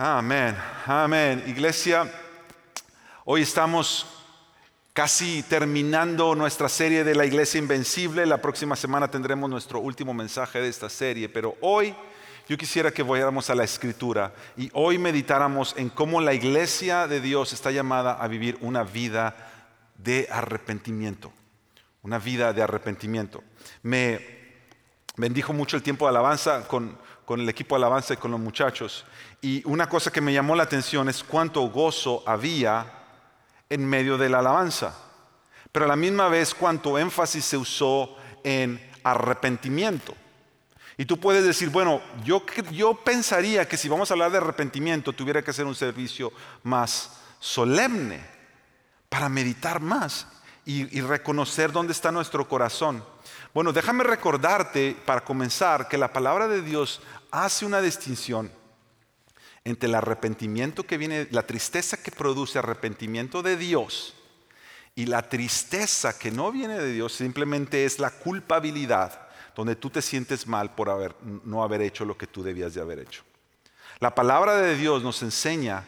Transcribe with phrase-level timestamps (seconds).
[0.00, 0.56] Amén,
[0.86, 1.42] amén.
[1.48, 2.08] Iglesia,
[3.24, 4.06] hoy estamos
[4.92, 8.24] casi terminando nuestra serie de la Iglesia Invencible.
[8.24, 11.96] La próxima semana tendremos nuestro último mensaje de esta serie, pero hoy
[12.48, 17.20] yo quisiera que vayamos a la escritura y hoy meditáramos en cómo la iglesia de
[17.20, 19.34] Dios está llamada a vivir una vida
[19.96, 21.32] de arrepentimiento.
[22.02, 23.42] Una vida de arrepentimiento.
[23.82, 24.38] Me
[25.16, 26.96] bendijo mucho el tiempo de alabanza con,
[27.28, 29.04] con el equipo de alabanza y con los muchachos.
[29.42, 32.90] Y una cosa que me llamó la atención es cuánto gozo había
[33.68, 34.96] en medio de la alabanza.
[35.70, 40.14] Pero a la misma vez cuánto énfasis se usó en arrepentimiento.
[40.96, 45.12] Y tú puedes decir, bueno, yo, yo pensaría que si vamos a hablar de arrepentimiento
[45.12, 48.24] tuviera que ser un servicio más solemne
[49.10, 50.28] para meditar más
[50.64, 53.04] y, y reconocer dónde está nuestro corazón.
[53.58, 57.00] Bueno, déjame recordarte para comenzar que la palabra de Dios
[57.32, 58.52] hace una distinción
[59.64, 64.14] entre el arrepentimiento que viene, la tristeza que produce arrepentimiento de Dios
[64.94, 70.02] y la tristeza que no viene de Dios simplemente es la culpabilidad, donde tú te
[70.02, 73.24] sientes mal por no haber hecho lo que tú debías de haber hecho.
[73.98, 75.84] La palabra de Dios nos enseña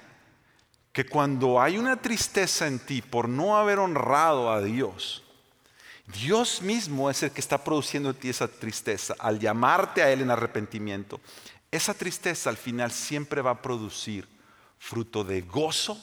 [0.93, 5.23] que cuando hay una tristeza en ti por no haber honrado a Dios,
[6.13, 10.23] Dios mismo es el que está produciendo en ti esa tristeza al llamarte a Él
[10.23, 11.21] en arrepentimiento
[11.71, 14.27] esa tristeza al final siempre va a producir
[14.79, 16.03] fruto de gozo,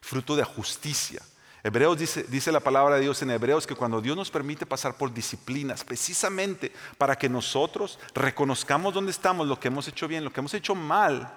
[0.00, 1.20] fruto de justicia.
[1.62, 4.94] Hebreos dice, dice, la palabra de Dios en Hebreos que cuando Dios nos permite pasar
[4.96, 10.32] por disciplinas, precisamente para que nosotros reconozcamos dónde estamos, lo que hemos hecho bien, lo
[10.32, 11.30] que hemos hecho mal,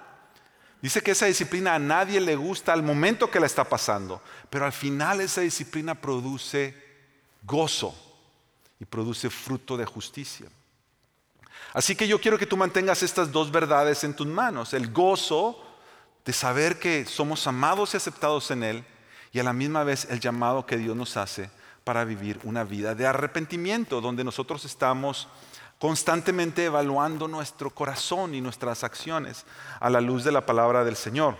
[0.80, 4.64] dice que esa disciplina a nadie le gusta al momento que la está pasando, pero
[4.64, 6.91] al final esa disciplina produce
[7.42, 7.94] gozo
[8.80, 10.48] y produce fruto de justicia.
[11.72, 14.74] Así que yo quiero que tú mantengas estas dos verdades en tus manos.
[14.74, 15.58] El gozo
[16.24, 18.84] de saber que somos amados y aceptados en Él
[19.32, 21.50] y a la misma vez el llamado que Dios nos hace
[21.84, 25.28] para vivir una vida de arrepentimiento, donde nosotros estamos
[25.78, 29.44] constantemente evaluando nuestro corazón y nuestras acciones
[29.80, 31.36] a la luz de la palabra del Señor.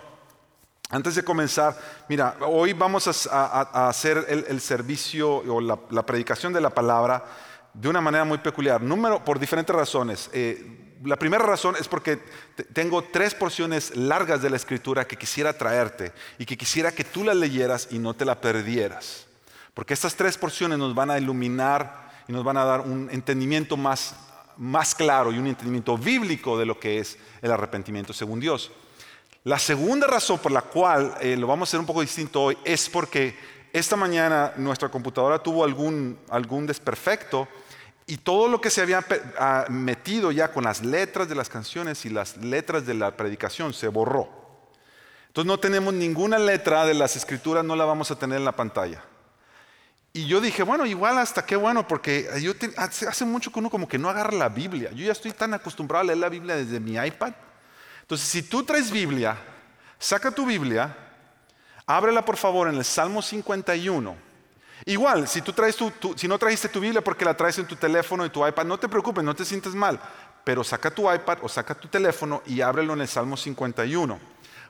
[0.92, 1.76] Antes de comenzar,
[2.08, 7.24] mira, hoy vamos a, hacer el, servicio o la predicación de la palabra
[7.74, 8.82] de una manera muy peculiar.
[8.82, 10.30] Número, por diferentes razones.
[10.32, 12.20] Eh, la primera razón es porque
[12.72, 17.24] tengo tres porciones largas de la escritura que quisiera traerte y que quisiera que tú
[17.24, 19.26] las leyeras y no te la perdieras.
[19.74, 23.76] Porque estas tres porciones nos van a iluminar y nos van a dar un entendimiento
[23.76, 24.14] más,
[24.56, 28.70] más claro y un entendimiento bíblico de lo que es el arrepentimiento según Dios.
[29.44, 32.58] La segunda razón por la cual eh, lo vamos a hacer un poco distinto hoy
[32.64, 33.36] es porque
[33.72, 37.48] esta mañana nuestra computadora tuvo algún, algún desperfecto
[38.06, 39.04] y todo lo que se había
[39.38, 43.74] ah, metido ya con las letras de las canciones y las letras de la predicación
[43.74, 44.28] se borró.
[45.26, 48.52] Entonces no tenemos ninguna letra de las escrituras, no la vamos a tener en la
[48.52, 49.02] pantalla.
[50.12, 53.88] Y yo dije, bueno, igual hasta qué bueno, porque yo hace mucho que uno como
[53.88, 54.90] que no agarra la Biblia.
[54.92, 57.32] Yo ya estoy tan acostumbrado a leer la Biblia desde mi iPad.
[58.12, 59.38] Entonces, si tú traes Biblia,
[59.98, 60.94] saca tu Biblia,
[61.86, 64.14] ábrela por favor en el Salmo 51
[64.84, 67.74] Igual, si, tú traes tu, si no trajiste tu Biblia porque la traes en tu
[67.74, 69.98] teléfono y tu iPad, no te preocupes, no te sientes mal,
[70.44, 74.20] pero saca tu iPad o saca tu teléfono y ábrelo en el Salmo 51,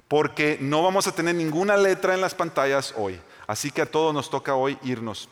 [0.07, 3.21] porque no vamos a tener ninguna letra en las pantallas hoy.
[3.49, 5.29] Así que a todos nos toca hoy irnos.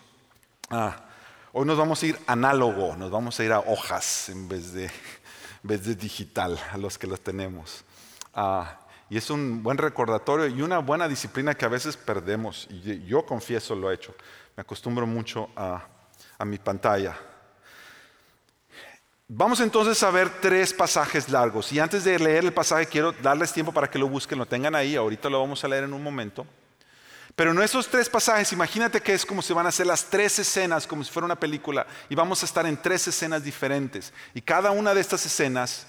[1.52, 4.90] hoy nos vamos a ir análogo, nos vamos a ir a hojas en vez de,
[5.62, 7.84] vez de digital, a los que los tenemos.
[8.34, 12.68] Ah, y es un buen recordatorio y una buena disciplina que a veces perdemos,
[13.06, 14.14] yo confieso lo he hecho
[14.56, 15.86] me acostumbro mucho a,
[16.44, 17.16] mi pantalla.
[19.28, 21.72] Vamos entonces a ver tres pasajes largos.
[21.72, 24.74] Y antes de leer el pasaje, quiero darles tiempo para que lo busquen, lo tengan
[24.74, 24.96] ahí.
[24.96, 26.46] Ahorita lo vamos a leer en un momento.
[27.36, 30.38] Pero en esos tres pasajes, imagínate que es como si van a ser las tres
[30.38, 34.12] escenas, como si fuera una película, y vamos a estar en tres escenas diferentes.
[34.34, 35.86] Y cada una de estas escenas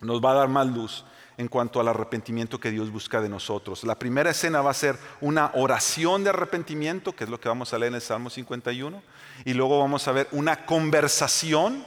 [0.00, 1.04] nos va a dar más luz
[1.40, 3.82] en cuanto al arrepentimiento que Dios busca de nosotros.
[3.84, 7.72] La primera escena va a ser una oración de arrepentimiento, que es lo que vamos
[7.72, 9.02] a leer en el Salmo 51,
[9.46, 11.82] y luego vamos a ver una conversación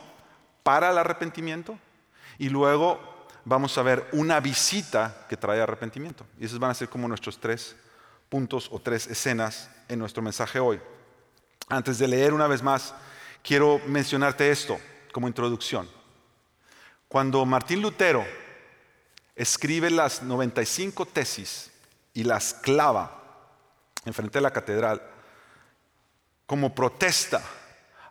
[0.63, 1.77] para el arrepentimiento,
[2.39, 6.25] y luego vamos a ver una visita que trae arrepentimiento.
[6.39, 7.75] Y esos van a ser como nuestros tres
[8.29, 10.81] puntos o tres escenas en nuestro mensaje hoy.
[11.69, 12.95] Antes de leer una vez más,
[13.43, 14.79] quiero mencionarte esto
[15.11, 15.87] como introducción.
[17.07, 18.25] Cuando Martín Lutero
[19.35, 21.71] escribe las 95 tesis
[22.13, 23.21] y las clava
[24.05, 25.01] enfrente de la catedral
[26.45, 27.43] como protesta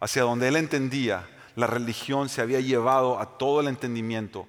[0.01, 4.47] hacia donde él entendía la religión se había llevado a todo el entendimiento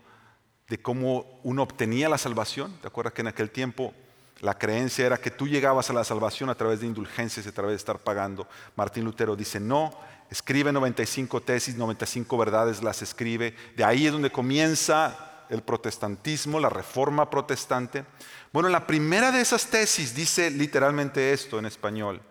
[0.70, 2.74] de cómo uno obtenía la salvación.
[2.82, 3.94] ¿Te acuerdas que en aquel tiempo
[4.40, 7.54] la creencia era que tú llegabas a la salvación a través de indulgencias y a
[7.54, 8.48] través de estar pagando?
[8.76, 9.94] Martín Lutero dice, no,
[10.30, 13.54] escribe 95 tesis, 95 verdades, las escribe.
[13.76, 18.06] De ahí es donde comienza el protestantismo, la reforma protestante.
[18.52, 22.22] Bueno, la primera de esas tesis dice literalmente esto en español.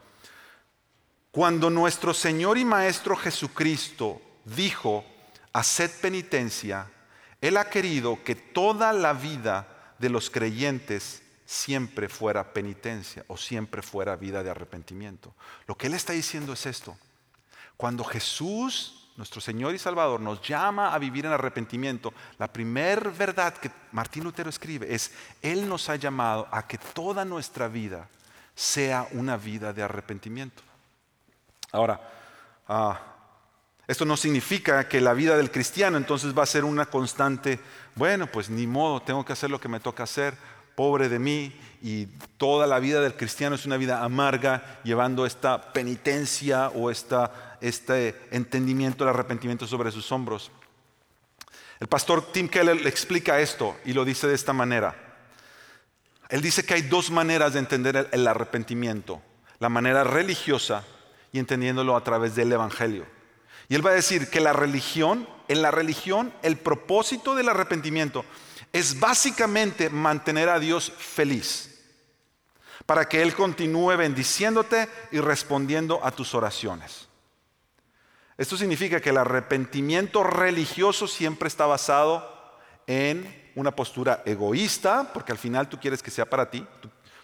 [1.31, 5.05] Cuando nuestro Señor y Maestro Jesucristo dijo,
[5.53, 6.91] haced penitencia,
[7.41, 13.83] Él ha querido que toda la vida de los creyentes siempre fuera penitencia o siempre
[13.83, 15.35] fuera vida de arrepentimiento.
[15.67, 16.97] Lo que Él está diciendo es esto.
[17.77, 23.55] Cuando Jesús, nuestro Señor y Salvador, nos llama a vivir en arrepentimiento, la primera verdad
[23.55, 25.13] que Martín Lutero escribe es,
[25.43, 28.09] Él nos ha llamado a que toda nuestra vida
[28.55, 30.63] sea una vida de arrepentimiento.
[31.73, 32.01] Ahora,
[32.69, 33.01] ah,
[33.87, 37.61] esto no significa que la vida del cristiano entonces va a ser una constante,
[37.95, 40.37] bueno, pues ni modo, tengo que hacer lo que me toca hacer,
[40.75, 42.07] pobre de mí, y
[42.37, 48.21] toda la vida del cristiano es una vida amarga, llevando esta penitencia o esta, este
[48.31, 50.51] entendimiento del arrepentimiento sobre sus hombros.
[51.81, 54.95] El pastor Tim Keller le explica esto y lo dice de esta manera.
[56.29, 59.21] Él dice que hay dos maneras de entender el arrepentimiento,
[59.59, 60.85] la manera religiosa
[61.33, 63.07] y entendiéndolo a través del Evangelio.
[63.69, 68.25] Y él va a decir que la religión, en la religión, el propósito del arrepentimiento
[68.73, 71.81] es básicamente mantener a Dios feliz,
[72.87, 77.09] para que Él continúe bendiciéndote y respondiendo a tus oraciones.
[78.43, 82.29] Esto significa que el arrepentimiento religioso siempre está basado
[82.89, 86.67] en una postura egoísta, porque al final tú quieres que sea para ti,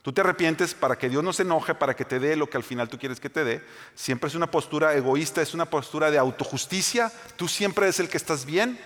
[0.00, 2.56] Tú te arrepientes para que Dios no se enoje, para que te dé lo que
[2.56, 3.64] al final tú quieres que te dé.
[3.96, 7.12] Siempre es una postura egoísta, es una postura de autojusticia.
[7.36, 8.78] Tú siempre eres el que estás bien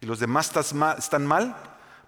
[0.00, 0.50] y los demás
[0.98, 1.54] están mal.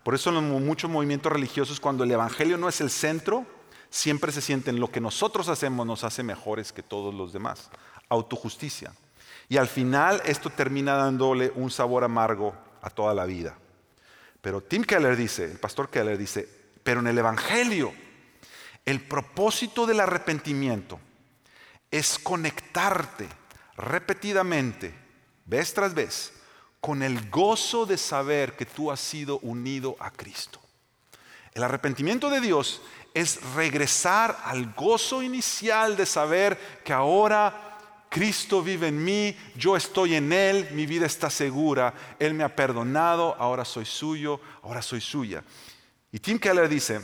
[0.02, 3.44] Por eso en muchos movimientos religiosos, cuando el Evangelio no es el centro,
[3.90, 7.70] siempre se sienten lo que nosotros hacemos nos hace mejores que todos los demás.
[8.08, 8.92] Autojusticia.
[9.48, 13.56] Y al final esto termina dándole un sabor amargo a toda la vida.
[14.40, 16.48] Pero Tim Keller dice, el pastor Keller dice,
[16.82, 17.92] pero en el Evangelio
[18.88, 20.98] el propósito del arrepentimiento
[21.90, 23.28] es conectarte
[23.76, 24.94] repetidamente,
[25.44, 26.32] vez tras vez,
[26.80, 30.58] con el gozo de saber que tú has sido unido a Cristo.
[31.52, 32.80] El arrepentimiento de Dios
[33.12, 37.67] es regresar al gozo inicial de saber que ahora
[38.08, 42.54] Cristo vive en mí, yo estoy en Él, mi vida está segura, Él me ha
[42.54, 45.44] perdonado, ahora soy suyo, ahora soy suya.
[46.10, 47.00] Y Tim Keller dice,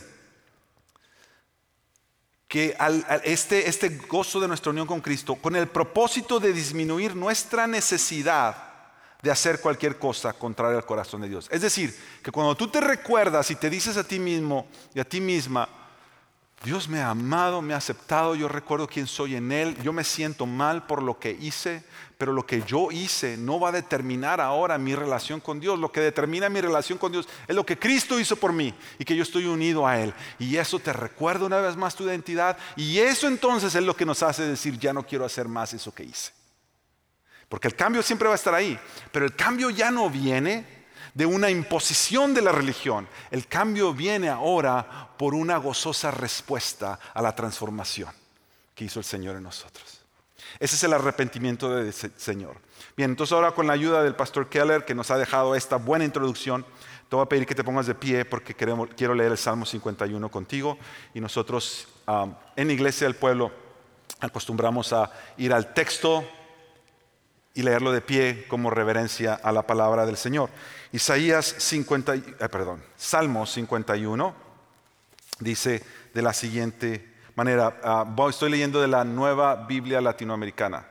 [2.54, 2.76] que
[3.24, 8.56] este, este gozo de nuestra unión con Cristo, con el propósito de disminuir nuestra necesidad
[9.20, 11.48] de hacer cualquier cosa contraria al corazón de Dios.
[11.50, 15.04] Es decir, que cuando tú te recuerdas y te dices a ti mismo y a
[15.04, 15.68] ti misma,
[16.64, 20.02] Dios me ha amado, me ha aceptado, yo recuerdo quién soy en Él, yo me
[20.02, 21.84] siento mal por lo que hice,
[22.16, 25.78] pero lo que yo hice no va a determinar ahora mi relación con Dios.
[25.78, 29.04] Lo que determina mi relación con Dios es lo que Cristo hizo por mí y
[29.04, 30.14] que yo estoy unido a Él.
[30.38, 34.06] Y eso te recuerda una vez más tu identidad y eso entonces es lo que
[34.06, 36.32] nos hace decir, ya no quiero hacer más eso que hice.
[37.46, 38.78] Porque el cambio siempre va a estar ahí,
[39.12, 40.73] pero el cambio ya no viene
[41.14, 43.08] de una imposición de la religión.
[43.30, 48.10] El cambio viene ahora por una gozosa respuesta a la transformación
[48.74, 50.00] que hizo el Señor en nosotros.
[50.58, 52.56] Ese es el arrepentimiento del Señor.
[52.96, 56.04] Bien, entonces ahora con la ayuda del pastor Keller, que nos ha dejado esta buena
[56.04, 56.64] introducción,
[57.08, 60.28] te voy a pedir que te pongas de pie porque quiero leer el Salmo 51
[60.30, 60.78] contigo.
[61.12, 61.88] Y nosotros
[62.56, 63.52] en Iglesia del Pueblo
[64.20, 66.24] acostumbramos a ir al texto
[67.54, 70.50] y leerlo de pie como reverencia a la palabra del Señor.
[70.94, 74.32] Isaías 50, eh, perdón, Salmo 51
[75.40, 75.82] dice
[76.14, 80.86] de la siguiente manera, ah, estoy leyendo de la Nueva Biblia Latinoamericana.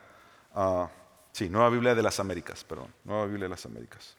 [0.54, 0.90] Ah,
[1.32, 4.14] sí, Nueva Biblia de las Américas, perdón, Nueva Biblia de las Américas.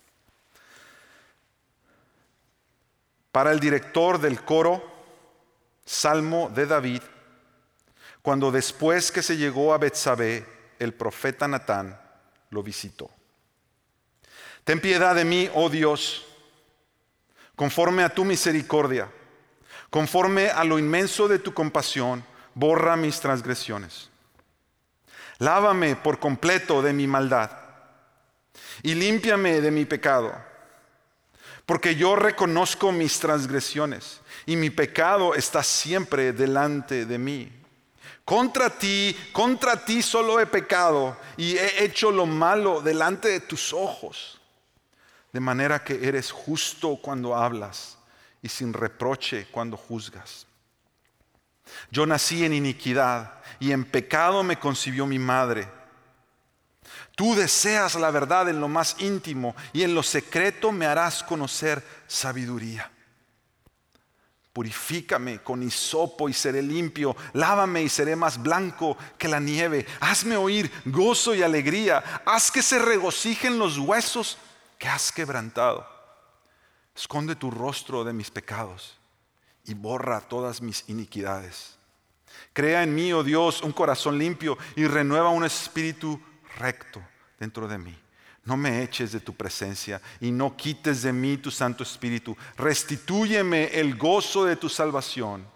[3.32, 4.84] Para el director del coro,
[5.86, 7.04] Salmo de David,
[8.24, 10.48] cuando después que se llegó a Betsabé,
[10.80, 11.96] el profeta Natán
[12.50, 13.12] lo visitó.
[14.66, 16.26] Ten piedad de mí, oh Dios,
[17.56, 19.08] conforme a tu misericordia,
[19.92, 24.10] conforme a lo inmenso de tu compasión, borra mis transgresiones.
[25.38, 27.52] Lávame por completo de mi maldad
[28.82, 30.34] y límpiame de mi pecado,
[31.68, 37.52] porque yo reconozco mis transgresiones y mi pecado está siempre delante de mí.
[38.24, 43.72] Contra ti, contra ti solo he pecado y he hecho lo malo delante de tus
[43.72, 44.42] ojos
[45.36, 47.98] de manera que eres justo cuando hablas
[48.42, 50.48] y sin reproche cuando juzgas.
[51.92, 55.68] Yo nací en iniquidad y en pecado me concibió mi madre.
[57.18, 61.84] Tú deseas la verdad en lo más íntimo y en lo secreto me harás conocer
[62.08, 62.90] sabiduría.
[64.54, 67.14] Purifícame con hisopo y seré limpio.
[67.34, 69.86] Lávame y seré más blanco que la nieve.
[70.00, 72.22] Hazme oír gozo y alegría.
[72.26, 74.38] Haz que se regocijen los huesos
[74.86, 75.84] que has quebrantado.
[76.96, 79.00] Esconde tu rostro de mis pecados
[79.66, 81.80] y borra todas mis iniquidades.
[82.54, 86.22] Crea en mí, oh Dios, un corazón limpio y renueva un espíritu
[86.60, 87.02] recto
[87.40, 87.98] dentro de mí.
[88.44, 92.38] No me eches de tu presencia y no quites de mí tu Santo Espíritu.
[92.56, 95.48] Restitúyeme el gozo de tu salvación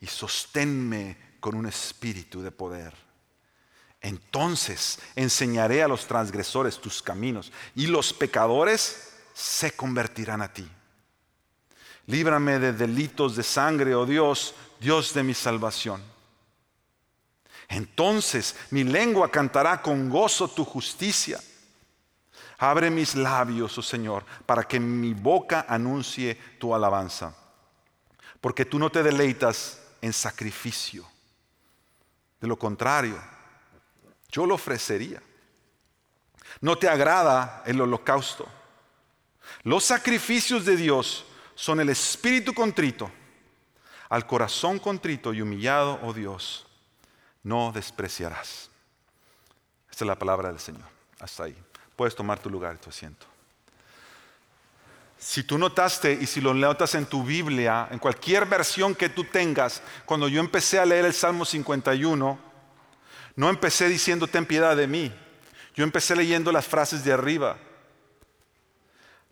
[0.00, 3.09] y sosténme con un espíritu de poder.
[4.00, 10.68] Entonces enseñaré a los transgresores tus caminos y los pecadores se convertirán a ti.
[12.06, 16.02] Líbrame de delitos de sangre, oh Dios, Dios de mi salvación.
[17.68, 21.38] Entonces mi lengua cantará con gozo tu justicia
[22.60, 27.34] Abre mis labios, oh Señor, para que mi boca anuncie tu alabanza.
[28.38, 31.06] Porque tú no te deleitas en sacrificio.
[32.38, 33.18] De lo contrario,
[34.30, 35.22] yo lo ofrecería.
[36.60, 38.46] No te agrada el holocausto.
[39.62, 43.10] Los sacrificios de Dios son el espíritu contrito.
[44.08, 46.66] Al corazón contrito y humillado, oh Dios,
[47.42, 48.70] no despreciarás.
[49.90, 50.88] Esta es la palabra del Señor.
[51.20, 51.56] Hasta ahí.
[51.94, 53.26] Puedes tomar tu lugar, tu asiento.
[55.18, 59.24] Si tú notaste y si lo notas en tu Biblia, en cualquier versión que tú
[59.24, 62.49] tengas, cuando yo empecé a leer el Salmo 51,
[63.36, 65.12] no empecé diciendo ten piedad de mí.
[65.74, 67.56] Yo empecé leyendo las frases de arriba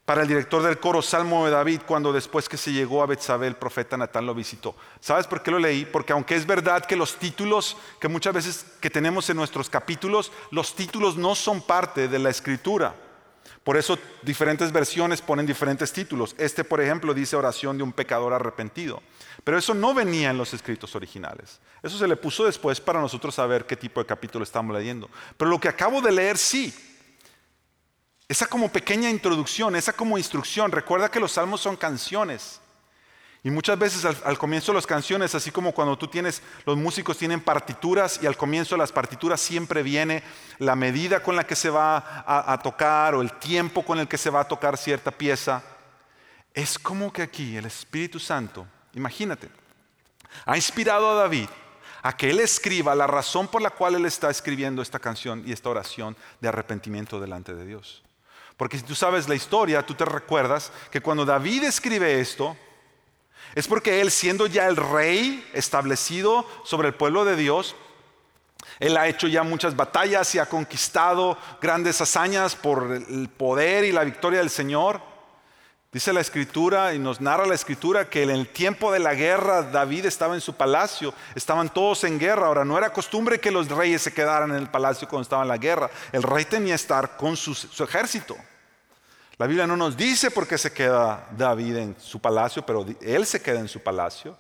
[0.08, 3.46] para el director del coro Salmo de David cuando después que se llegó a Betsabé
[3.46, 4.74] el profeta Natán lo visitó.
[5.00, 5.84] ¿Sabes por qué lo leí?
[5.84, 10.32] Porque aunque es verdad que los títulos que muchas veces que tenemos en nuestros capítulos,
[10.50, 12.94] los títulos no son parte de la escritura.
[13.68, 16.34] Por eso diferentes versiones ponen diferentes títulos.
[16.38, 19.02] Este, por ejemplo, dice oración de un pecador arrepentido.
[19.44, 21.60] Pero eso no venía en los escritos originales.
[21.82, 25.10] Eso se le puso después para nosotros saber qué tipo de capítulo estamos leyendo.
[25.36, 26.74] Pero lo que acabo de leer sí,
[28.26, 30.72] esa como pequeña introducción, esa como instrucción.
[30.72, 32.62] Recuerda que los salmos son canciones.
[33.44, 37.16] Y muchas veces al, comienzo de las canciones, así como cuando tú tienes, los músicos
[37.16, 40.24] tienen partituras y al comienzo de las partituras siempre viene
[40.58, 44.08] la medida con la que se va a, a tocar o el tiempo con el
[44.08, 45.62] que se va a tocar cierta pieza.
[46.52, 49.48] Es como que aquí el Espíritu Santo, imagínate,
[50.44, 51.48] ha inspirado a David
[52.02, 55.52] a que él escriba la razón por la cual él está escribiendo esta canción y
[55.52, 58.02] esta oración de arrepentimiento delante de Dios.
[58.56, 62.56] Porque si tú sabes la historia, tú te recuerdas que cuando David escribe esto,
[63.58, 67.74] es porque él siendo ya el rey establecido sobre el pueblo de Dios,
[68.78, 73.90] él ha hecho ya muchas batallas y ha conquistado grandes hazañas por el poder y
[73.90, 75.00] la victoria del Señor.
[75.90, 79.62] Dice la escritura y nos narra la escritura que en el tiempo de la guerra
[79.62, 82.46] David estaba en su palacio, estaban todos en guerra.
[82.46, 85.48] Ahora no era costumbre que los reyes se quedaran en el palacio cuando estaba en
[85.48, 88.36] la guerra, el rey tenía que estar con su ejército.
[89.38, 93.24] La Biblia no nos dice por qué se queda David en su palacio, pero él
[93.24, 94.36] se queda en su palacio.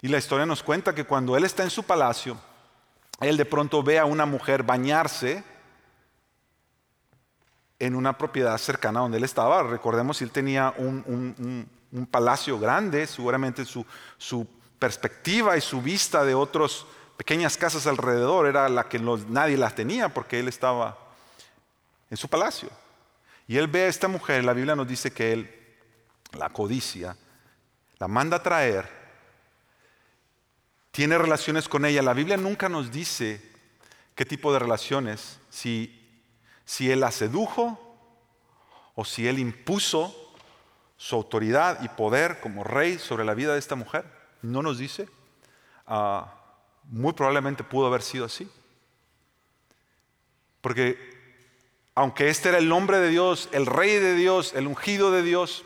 [0.00, 2.36] Y la historia nos cuenta que cuando él está en su palacio,
[3.20, 5.42] él de pronto ve a una mujer bañarse
[7.80, 9.64] en una propiedad cercana donde él estaba.
[9.64, 11.68] Recordemos él tenía un,
[12.08, 13.84] palacio grande, seguramente su,
[14.16, 14.46] su,
[14.78, 16.84] perspectiva y su vista de otras
[17.16, 20.98] pequeñas casas alrededor era la que nadie las tenía porque él estaba
[22.10, 22.68] en su palacio.
[23.46, 25.50] Y él ve a esta mujer, la Biblia nos dice que él
[26.32, 27.16] la codicia,
[27.98, 28.88] la manda a traer,
[30.90, 32.02] tiene relaciones con ella.
[32.02, 33.40] La Biblia nunca nos dice
[34.14, 36.00] qué tipo de relaciones, si
[36.64, 37.78] si él la sedujo
[38.94, 40.14] o si él impuso
[40.96, 44.04] su autoridad y poder como rey sobre la vida de esta mujer.
[44.42, 45.08] No nos dice.
[45.86, 46.34] Ah,
[46.84, 48.50] muy probablemente pudo haber sido así.
[50.60, 51.13] Porque
[51.94, 55.64] aunque este era el nombre de Dios, el rey de Dios, el ungido de Dios,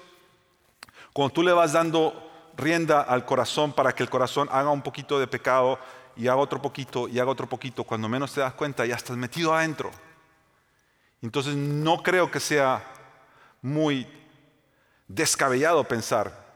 [1.12, 5.18] cuando tú le vas dando rienda al corazón para que el corazón haga un poquito
[5.18, 5.78] de pecado
[6.16, 9.16] y haga otro poquito y haga otro poquito, cuando menos te das cuenta ya estás
[9.16, 9.90] metido adentro.
[11.22, 12.84] Entonces no creo que sea
[13.62, 14.06] muy
[15.06, 16.46] descabellado pensar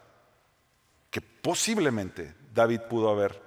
[1.11, 3.41] que posiblemente David pudo haber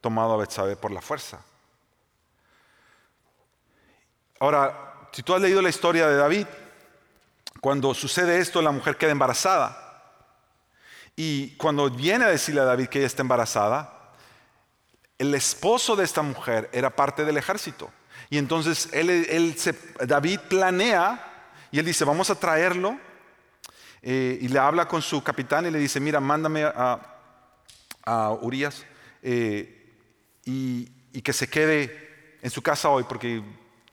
[0.00, 1.44] tomado a Betsabé por la fuerza.
[4.38, 6.46] Ahora, si tú has leído la historia de David,
[7.60, 9.86] cuando sucede esto, la mujer queda embarazada.
[11.16, 14.12] Y cuando viene a decirle a David que ella está embarazada,
[15.18, 17.90] el esposo de esta mujer era parte del ejército.
[18.30, 19.54] Y entonces él,
[20.06, 21.26] David planea
[21.70, 22.98] y él dice, vamos a traerlo.
[24.02, 26.98] Eh, y le habla con su capitán y le dice, mira, mándame a,
[28.04, 28.84] a Urias
[29.22, 29.76] eh,
[30.44, 30.86] y,
[31.22, 33.42] que se quede en su casa hoy porque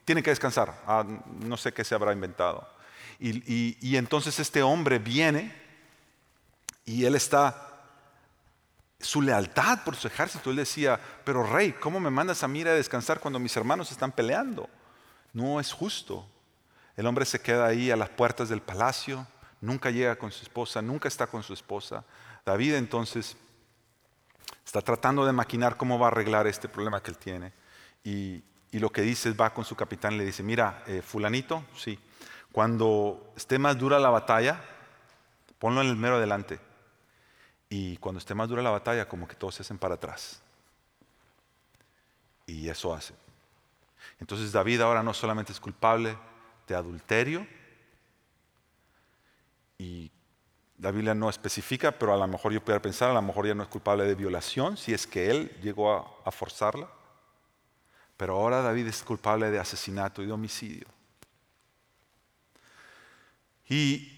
[0.08, 0.74] tiene que descansar.
[0.88, 1.06] Ah,
[1.42, 2.66] no sé qué se habrá inventado.
[3.20, 5.54] y entonces este hombre viene
[6.86, 7.68] y él está
[9.02, 10.50] su lealtad por su ejército.
[10.50, 14.14] Él decía, pero rey, ¿cómo me mandas a mí a descansar cuando mis hermanos están
[14.14, 14.70] peleando?
[15.34, 16.26] No es justo.
[16.96, 19.28] El hombre se queda ahí a las puertas del palacio,
[19.60, 22.06] nunca llega con su esposa, nunca está con su esposa.
[22.46, 23.36] David entonces
[24.66, 27.52] está tratando de maquinar cómo va a arreglar este problema que él tiene.
[28.06, 28.42] Y,
[28.74, 32.00] lo que dice es, va con su capitán y le dice, mira, eh, fulanito, sí,
[32.52, 34.62] cuando esté más dura la batalla,
[35.60, 36.60] ponlo en el mero adelante
[37.70, 40.42] y cuando esté más dura la batalla, como que todos se hacen para atrás.
[42.46, 43.14] Y eso hace.
[44.20, 46.18] Entonces David ahora no solamente es culpable
[46.68, 47.46] de adulterio,
[49.78, 50.12] y
[50.80, 53.54] la Biblia no especifica, pero a lo mejor yo pudiera pensar, a lo mejor ya
[53.56, 56.88] no es culpable de violación, si es que él llegó a forzarla.
[58.18, 60.88] Pero ahora David es culpable de asesinato y de homicidio.
[63.70, 64.12] Y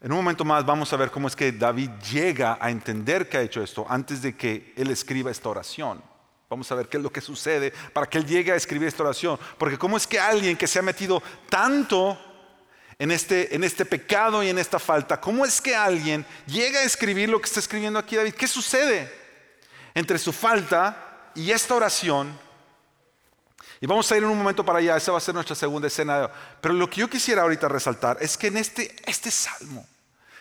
[0.00, 3.36] en un momento más vamos a ver cómo es que David llega a entender que
[3.36, 6.02] ha hecho esto antes de que él escriba esta oración.
[6.48, 9.02] Vamos a ver qué es lo que sucede para que él llegue a escribir esta
[9.02, 9.38] oración.
[9.58, 12.18] Porque cómo es que alguien que se ha metido tanto
[12.98, 16.84] en este, en este pecado y en esta falta, cómo es que alguien llega a
[16.84, 18.34] escribir lo que está escribiendo aquí David.
[18.34, 19.10] ¿Qué sucede
[19.94, 22.38] entre su falta y esta oración?
[23.82, 25.88] Y vamos a ir en un momento para allá, esa va a ser nuestra segunda
[25.88, 26.30] escena.
[26.60, 29.84] Pero lo que yo quisiera ahorita resaltar es que en este, este salmo,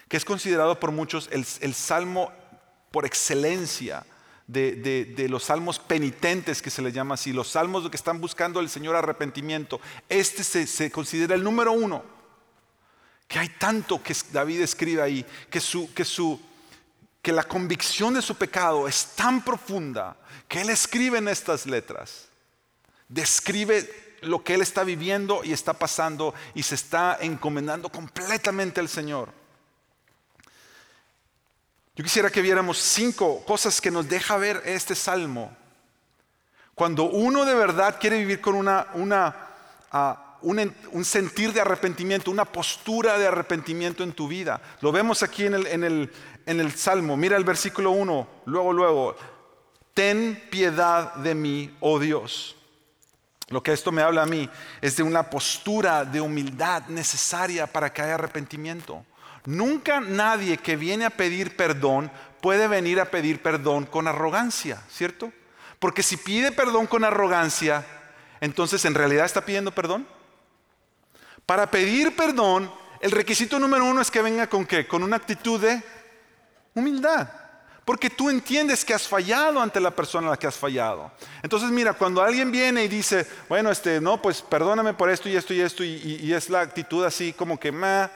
[0.07, 2.31] que es considerado por muchos el, salmo
[2.91, 4.05] por excelencia
[4.45, 8.69] de, los salmos penitentes, que se le llama así, los salmos que están buscando el
[8.69, 12.04] Señor arrepentimiento, este se, considera el número uno.
[13.27, 16.39] Que hay tanto que David escribe ahí, que, su, que, su,
[17.23, 20.15] que la convicción de su pecado es tan profunda
[20.47, 22.27] que él escribe en estas letras
[23.12, 28.88] describe lo que él está viviendo y está pasando y se está encomendando completamente al
[28.88, 29.30] Señor.
[31.95, 35.56] Yo quisiera que viéramos cinco cosas que nos deja ver este salmo.
[36.74, 38.88] Cuando uno de verdad quiere vivir con una,
[39.91, 44.62] ah, un, sentir de arrepentimiento, una postura de arrepentimiento en tu vida.
[44.80, 46.13] Lo vemos aquí en el, en el,
[46.45, 47.17] en el salmo.
[47.17, 49.15] Mira el versículo 1, luego, luego.
[49.93, 52.56] Ten piedad de mí, oh Dios
[53.51, 54.49] lo que esto me habla a mí
[54.81, 59.05] es de una postura de humildad necesaria para que haya arrepentimiento.
[59.45, 62.11] Nunca nadie que viene a pedir perdón
[62.41, 65.31] puede venir a pedir perdón con arrogancia, ¿cierto?
[65.79, 67.85] Porque si pide perdón con arrogancia,
[68.39, 70.07] entonces en realidad está pidiendo perdón.
[71.45, 74.87] Para pedir perdón, el requisito número uno es que venga con qué?
[74.87, 75.83] Con una actitud de
[76.73, 77.40] humildad.
[77.86, 81.12] Porque tú entiendes que has fallado ante la persona a la que has fallado.
[81.41, 85.36] Entonces, mira, cuando alguien viene y dice, bueno, este, no, pues perdóname por esto y
[85.36, 88.10] esto y esto, y, es la actitud así como que, me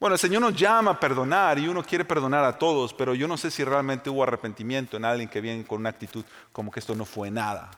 [0.00, 3.26] bueno, el Señor nos llama a perdonar y uno quiere perdonar a todos, pero yo
[3.26, 6.80] no sé si realmente hubo arrepentimiento en alguien que viene con una actitud como que
[6.80, 7.70] esto no fue nada.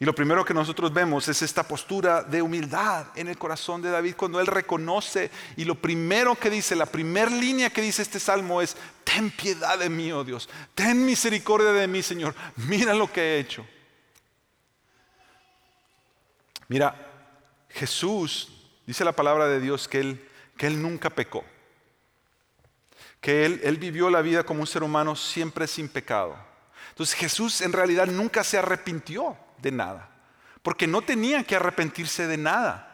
[0.00, 3.90] Y lo primero que nosotros vemos es esta postura de humildad en el corazón de
[3.90, 8.18] David cuando él reconoce y lo primero que dice, la primera línea que dice este
[8.18, 13.12] salmo es, ten piedad de mí, oh Dios, ten misericordia de mí, Señor, mira lo
[13.12, 13.66] que he hecho.
[16.68, 16.96] Mira,
[17.68, 18.48] Jesús,
[18.86, 21.44] dice la palabra de Dios que él, que él nunca pecó,
[23.20, 26.38] que él, él vivió la vida como un ser humano siempre sin pecado.
[26.88, 30.08] Entonces Jesús en realidad nunca se arrepintió de nada,
[30.62, 32.86] porque no tenía que arrepentirse de nada.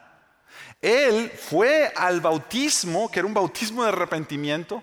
[0.81, 4.83] Él fue al bautismo, que era un bautismo de arrepentimiento.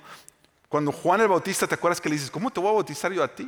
[0.68, 3.24] Cuando Juan el Bautista, ¿te acuerdas que le dices, ¿cómo te voy a bautizar yo
[3.24, 3.48] a ti?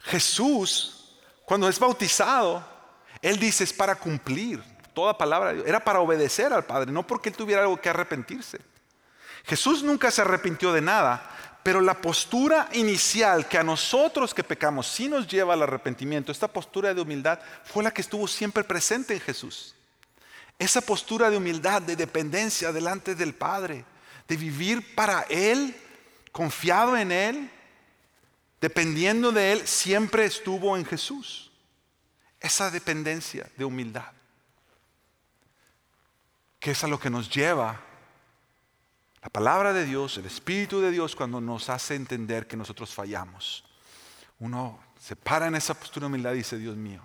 [0.00, 2.64] Jesús, cuando es bautizado,
[3.20, 7.36] él dice, es para cumplir toda palabra Era para obedecer al Padre, no porque él
[7.36, 8.60] tuviera algo que arrepentirse.
[9.44, 11.28] Jesús nunca se arrepintió de nada,
[11.62, 16.48] pero la postura inicial que a nosotros que pecamos sí nos lleva al arrepentimiento, esta
[16.48, 19.74] postura de humildad, fue la que estuvo siempre presente en Jesús.
[20.58, 23.84] Esa postura de humildad, de dependencia delante del Padre,
[24.26, 25.76] de vivir para Él,
[26.32, 27.50] confiado en Él,
[28.60, 31.52] dependiendo de Él, siempre estuvo en Jesús.
[32.40, 34.12] Esa dependencia de humildad.
[36.58, 37.80] que es a lo que nos lleva
[39.22, 43.64] la palabra de Dios, el Espíritu de Dios, cuando nos hace entender que nosotros fallamos.
[44.40, 47.00] Uno se para en esa postura de humildad y dice, Dios mío,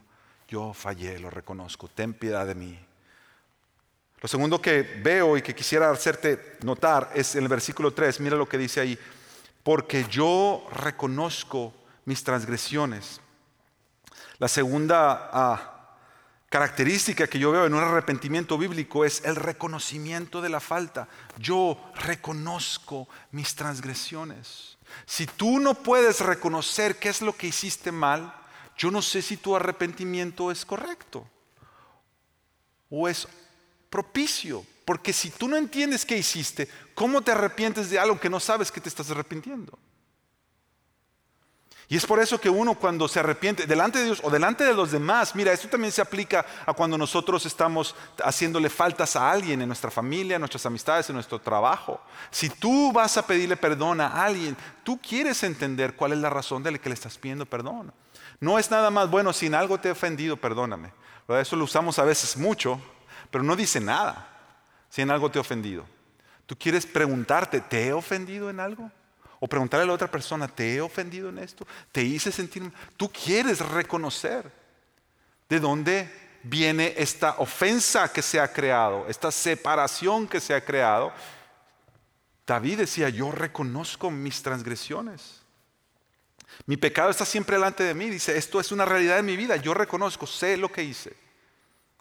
[0.47, 2.79] yo fallé, lo reconozco, ten piedad de mí.
[4.19, 8.35] Lo segundo que veo y que quisiera hacerte notar es en el versículo 3, mira
[8.35, 8.97] lo que dice ahí,
[9.61, 11.71] porque yo reconozco
[12.05, 13.21] mis transgresiones.
[14.39, 15.76] La segunda ah,
[16.49, 21.07] característica que yo veo en un arrepentimiento bíblico es el reconocimiento de la falta.
[21.37, 24.77] Yo reconozco mis transgresiones.
[25.05, 28.33] Si tú no puedes reconocer qué es lo que hiciste mal,
[28.77, 31.27] yo no sé si tu arrepentimiento es correcto
[32.89, 33.27] o es
[33.89, 34.65] propicio.
[34.85, 38.71] Porque si tú no entiendes qué hiciste, ¿cómo te arrepientes de algo que no sabes
[38.71, 39.77] que te estás arrepintiendo?
[41.89, 44.73] Y es por eso que uno cuando se arrepiente delante de Dios o delante de
[44.73, 49.61] los demás, mira, esto también se aplica a cuando nosotros estamos haciéndole faltas a alguien
[49.61, 52.01] en nuestra familia, en nuestras amistades, en nuestro trabajo.
[52.29, 56.61] Si tú vas a pedirle perdón a alguien, tú quieres entender cuál es la razón
[56.61, 57.93] de la que le estás pidiendo perdón.
[58.41, 60.91] No es nada más, bueno, si en algo te he ofendido, perdóname.
[61.29, 62.81] Eso lo usamos a veces mucho,
[63.31, 64.27] pero no dice nada
[64.89, 65.85] si en algo te he ofendido.
[66.45, 68.91] Tú quieres preguntarte, ¿te he ofendido en algo?
[69.39, 71.67] O preguntarle a la otra persona, ¿te he ofendido en esto?
[71.91, 72.71] ¿Te hice sentir?
[72.95, 74.51] Tú quieres reconocer
[75.47, 76.11] de dónde
[76.43, 81.13] viene esta ofensa que se ha creado, esta separación que se ha creado.
[82.45, 85.41] David decía, yo reconozco mis transgresiones.
[86.65, 88.09] Mi pecado está siempre delante de mí.
[88.09, 89.57] Dice, esto es una realidad en mi vida.
[89.57, 91.15] Yo reconozco, sé lo que hice.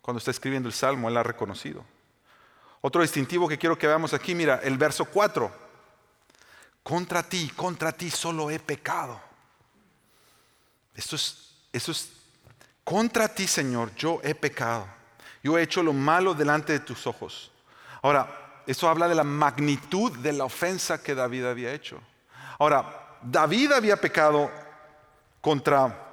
[0.01, 1.85] Cuando está escribiendo el Salmo, él ha reconocido.
[2.81, 5.66] Otro distintivo que quiero que veamos aquí, mira, el verso 4
[6.87, 9.21] contra ti, contra ti solo he pecado.
[10.95, 12.13] Esto es, eso es,
[12.85, 14.87] contra ti Señor, yo he pecado.
[15.43, 17.51] Yo he hecho lo malo delante de tus ojos.
[18.03, 22.01] Ahora, eso habla de la magnitud de la ofensa que David había hecho.
[22.57, 24.49] Ahora, David había pecado
[25.41, 26.09] contra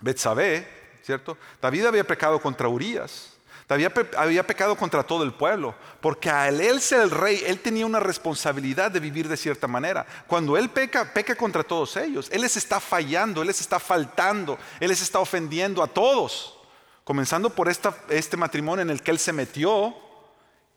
[0.00, 1.36] Betsabé, ¿cierto?
[1.60, 3.31] David había pecado contra Urias.
[3.68, 8.00] Había, pecado contra todo el pueblo, porque al él ser el rey, él tenía una
[8.00, 10.06] responsabilidad de vivir de cierta manera.
[10.26, 12.28] Cuando él peca, peca contra todos ellos.
[12.30, 16.58] Él les está fallando, él les está faltando, él les está ofendiendo a todos.
[17.04, 19.94] Comenzando por este matrimonio en el que él se metió,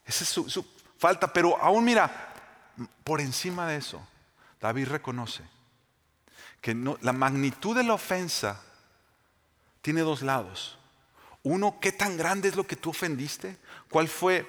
[0.06, 0.66] esa es su,
[0.98, 1.32] falta.
[1.32, 2.34] Pero aún mira,
[3.04, 4.02] por encima de eso,
[4.62, 5.44] David reconoce
[6.62, 8.62] que la magnitud de la ofensa
[9.82, 10.80] tiene dos lados.
[11.46, 13.58] Uno, ¿qué tan grande es lo que tú ofendiste?
[13.92, 14.48] ¿Cuál fue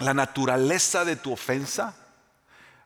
[0.00, 1.96] la naturaleza de tu ofensa?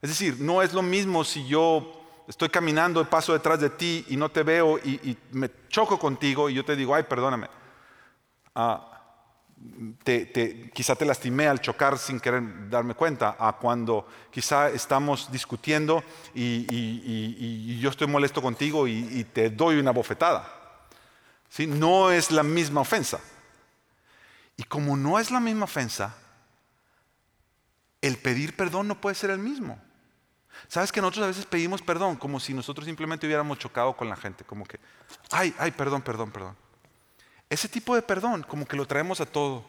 [0.00, 4.16] Es decir, no es lo mismo si yo estoy caminando, paso detrás de ti y
[4.16, 7.48] no te veo y, me choco contigo y yo te digo, ay, perdóname.
[8.54, 8.88] Ah,
[10.72, 16.04] quizá te lastimé al chocar sin querer darme cuenta, a cuando quizá estamos discutiendo
[16.36, 20.61] y, yo estoy molesto contigo y te doy una bofetada.
[21.58, 23.20] No es la misma ofensa.
[24.56, 26.14] Y como no es la misma ofensa,
[28.00, 29.80] el pedir perdón no puede ser el mismo.
[30.68, 34.16] ¿Sabes que nosotros a veces pedimos perdón como si nosotros simplemente hubiéramos chocado con la
[34.16, 34.44] gente?
[34.44, 34.78] Como que,
[35.30, 36.56] ay, ay, perdón, perdón, perdón.
[37.48, 39.64] Ese tipo de perdón, como que lo traemos a todo.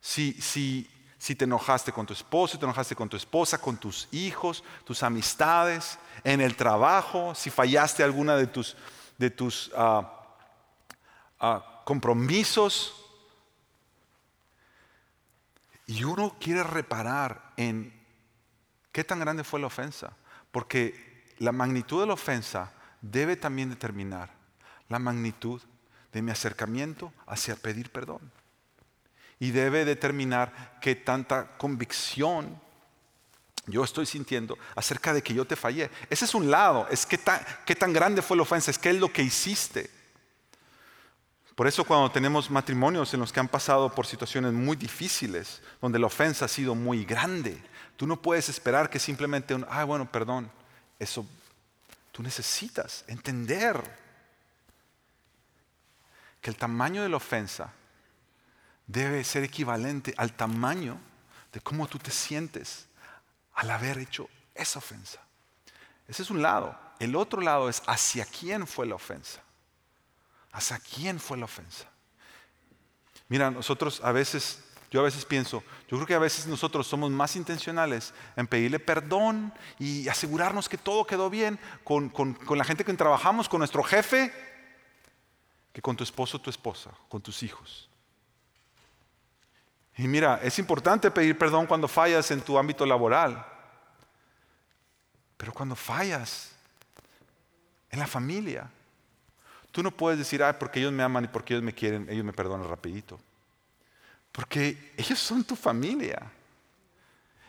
[0.00, 3.76] Si, si, si te enojaste con tu esposo, si te enojaste con tu esposa, con
[3.76, 8.76] tus hijos, tus amistades, en el trabajo, si fallaste alguna de tus,
[9.18, 9.70] de tus
[11.42, 12.94] ah, compromisos.
[15.86, 17.92] Y uno quiere reparar en
[18.92, 20.16] qué tan grande fue la ofensa,
[20.50, 24.30] porque la magnitud de la ofensa debe también determinar
[24.88, 25.60] la magnitud
[26.12, 28.32] de mi acercamiento hacia pedir perdón.
[29.38, 32.60] Y debe determinar qué tanta convicción
[33.66, 35.90] yo estoy sintiendo acerca de que yo te fallé.
[36.10, 38.90] Ese es un lado, es qué tan, qué tan grande fue la ofensa, es qué
[38.90, 39.90] es lo que hiciste.
[41.54, 45.98] Por eso cuando tenemos matrimonios en los que han pasado por situaciones muy difíciles, donde
[45.98, 47.62] la ofensa ha sido muy grande,
[47.96, 50.50] tú no puedes esperar que simplemente, un, bueno, perdón,
[50.98, 51.26] eso,
[52.10, 53.80] tú necesitas entender
[56.40, 57.72] que el tamaño de la ofensa
[58.86, 60.98] debe ser equivalente al tamaño
[61.52, 62.86] de cómo tú te sientes
[63.54, 65.20] al haber hecho esa ofensa.
[66.08, 66.76] Ese es un lado.
[66.98, 69.40] El otro lado es hacia quién fue la ofensa.
[70.52, 71.88] ¿Hacia quién fue la ofensa?
[73.28, 77.10] Mira, nosotros a veces, yo a veces pienso, yo creo que a veces nosotros somos
[77.10, 82.84] más intencionales en pedirle perdón y asegurarnos que todo quedó bien con, con la gente
[82.84, 84.32] que trabajamos, con nuestro jefe,
[85.72, 87.88] que con tu esposo o tu esposa, con tus hijos.
[89.96, 93.46] Y mira, es importante pedir perdón cuando fallas en tu ámbito laboral.
[95.36, 96.52] Pero cuando fallas
[97.90, 98.70] en la familia,
[99.72, 102.24] tú no puedes decir, ay, porque ellos me aman y porque ellos me quieren, ellos
[102.24, 103.18] me perdonan rapidito.
[104.30, 106.30] Porque ellos son tu familia.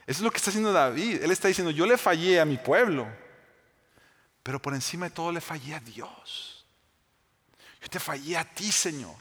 [0.08, 1.22] Eso es lo que está haciendo David.
[1.22, 3.08] Él está diciendo, yo le fallé a mi pueblo,
[4.42, 6.66] pero por encima de todo le fallé a Dios.
[7.82, 9.16] Yo te fallé a ti, Señor.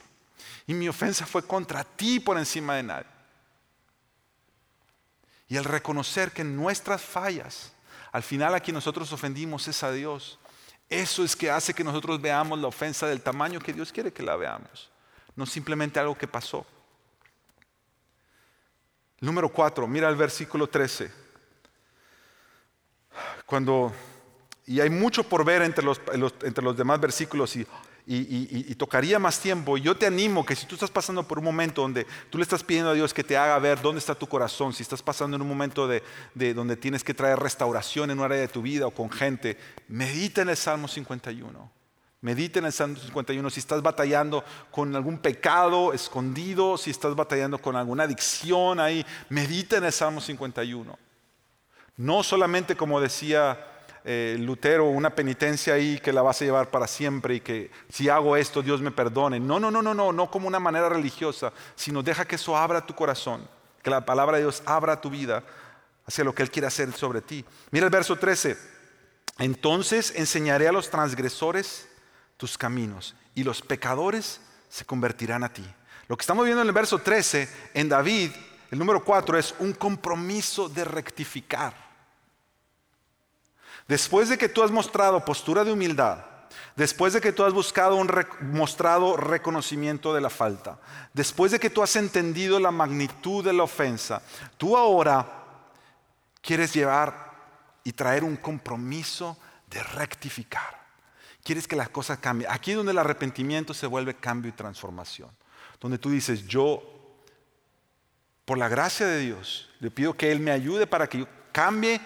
[0.67, 3.07] Y mi ofensa fue contra ti por encima de nadie.
[5.49, 7.73] Y el reconocer que nuestras fallas,
[8.11, 10.39] al final a quien nosotros ofendimos es a Dios.
[10.89, 14.23] Eso es que hace que nosotros veamos la ofensa del tamaño que Dios quiere que
[14.23, 14.91] la veamos.
[15.35, 16.67] No simplemente algo que pasó.
[19.21, 21.11] Número cuatro, mira el versículo 13.
[23.47, 23.93] Cuando,
[24.67, 26.01] y hay mucho por ver entre los,
[26.43, 27.57] entre los demás versículos
[28.07, 29.77] y, tocaría más tiempo.
[29.77, 32.65] Yo te animo que si tú estás pasando por un momento donde tú le estás
[32.65, 35.43] pidiendo a Dios que te haga ver dónde está tu corazón, si estás pasando en
[35.43, 36.03] un momento de,
[36.35, 39.57] de donde tienes que traer restauración en un área de tu vida o con gente,
[39.89, 41.71] medita en el Salmo 51.
[42.23, 47.59] Medita en el Salmo 51 si estás batallando con algún pecado escondido, si estás batallando
[47.59, 50.99] con alguna adicción ahí, medita en el Salmo 51.
[51.97, 53.72] No solamente como decía
[54.05, 58.09] eh, Lutero, una penitencia ahí que la vas a llevar para siempre y que si
[58.09, 59.39] hago esto Dios me perdone.
[59.39, 62.85] No, no, no, no, no, no como una manera religiosa, sino deja que eso abra
[62.87, 63.49] tu corazón,
[63.83, 65.45] que la palabra de Dios abra tu vida
[66.07, 67.45] hacia lo que Él quiere hacer sobre ti.
[67.71, 68.57] Mira el verso 13.
[69.39, 71.89] Entonces enseñaré a los transgresores
[72.37, 75.65] tus caminos y los pecadores se convertirán a ti.
[76.09, 78.33] Lo que estamos viendo en el verso 13, en David,
[78.71, 81.92] el número 4 es un compromiso de rectificar.
[83.89, 86.25] Después de que tú has mostrado postura de humildad,
[86.77, 90.79] después de que tú has buscado un mostrado reconocimiento de la falta,
[91.13, 94.23] después de que tú has entendido la magnitud de la ofensa,
[94.57, 95.43] tú ahora
[96.41, 97.33] quieres llevar
[97.85, 99.37] y traer un compromiso
[99.69, 100.83] de rectificar.
[101.43, 102.51] Quieres que las cosas cambien.
[102.51, 105.31] Aquí es donde el arrepentimiento se vuelve cambio y transformación.
[105.81, 106.83] Donde tú dices, yo,
[108.45, 112.01] por la gracia de Dios, le pido que Él me ayude para que yo cambie,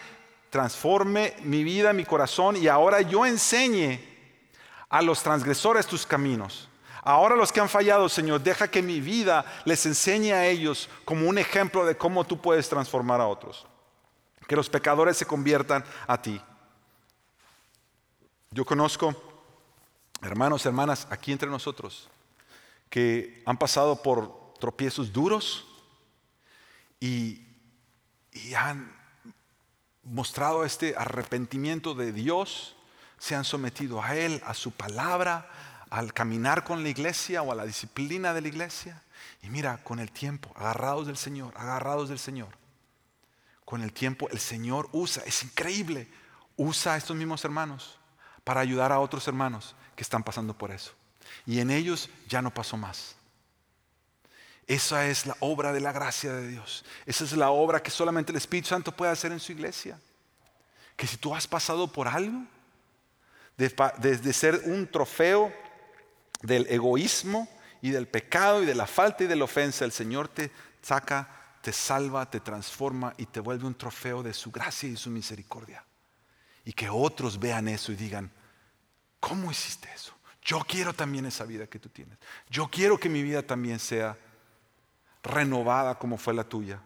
[0.50, 4.00] transforme mi vida, mi corazón y ahora yo enseñe
[4.88, 6.68] a los transgresores tus caminos.
[7.02, 11.28] Ahora los que han fallado, Señor, deja que mi vida les enseñe a ellos como
[11.28, 13.66] un ejemplo de cómo tú puedes transformar a otros.
[14.48, 16.40] Que los pecadores se conviertan a ti.
[18.50, 19.14] Yo conozco
[20.22, 22.08] hermanos, hermanas, aquí entre nosotros,
[22.90, 25.66] que han pasado por tropiezos duros
[27.00, 27.42] y,
[28.54, 28.94] han
[30.06, 32.76] mostrado este arrepentimiento de Dios,
[33.18, 35.48] se han sometido a Él, a su palabra,
[35.90, 39.02] al caminar con la iglesia o a la disciplina de la iglesia.
[39.42, 42.48] Y mira, con el tiempo, agarrados del Señor, agarrados del Señor,
[43.64, 46.08] con el tiempo el Señor usa, es increíble,
[46.56, 47.98] usa a estos mismos hermanos
[48.44, 50.92] para ayudar a otros hermanos que están pasando por eso.
[51.46, 53.15] Y en ellos ya no pasó más.
[54.66, 56.84] Esa es la obra de la gracia de Dios.
[57.04, 60.00] Esa es la obra que solamente el Espíritu Santo puede hacer en su iglesia.
[60.96, 62.44] Que si tú has pasado por algo,
[63.56, 65.52] desde ser un trofeo
[66.42, 67.48] del egoísmo
[67.80, 70.50] y del pecado y de la falta y de la ofensa, el Señor te
[70.82, 71.28] saca,
[71.62, 75.84] te salva, te transforma y te vuelve un trofeo de su gracia y su misericordia.
[76.64, 78.32] Y que otros vean eso y digan,
[79.20, 80.12] ¿Cómo hiciste eso?
[80.42, 82.16] Yo quiero también esa vida que tú tienes.
[82.48, 84.16] Yo quiero que mi vida también sea
[85.26, 86.80] renovada como fue la tuya.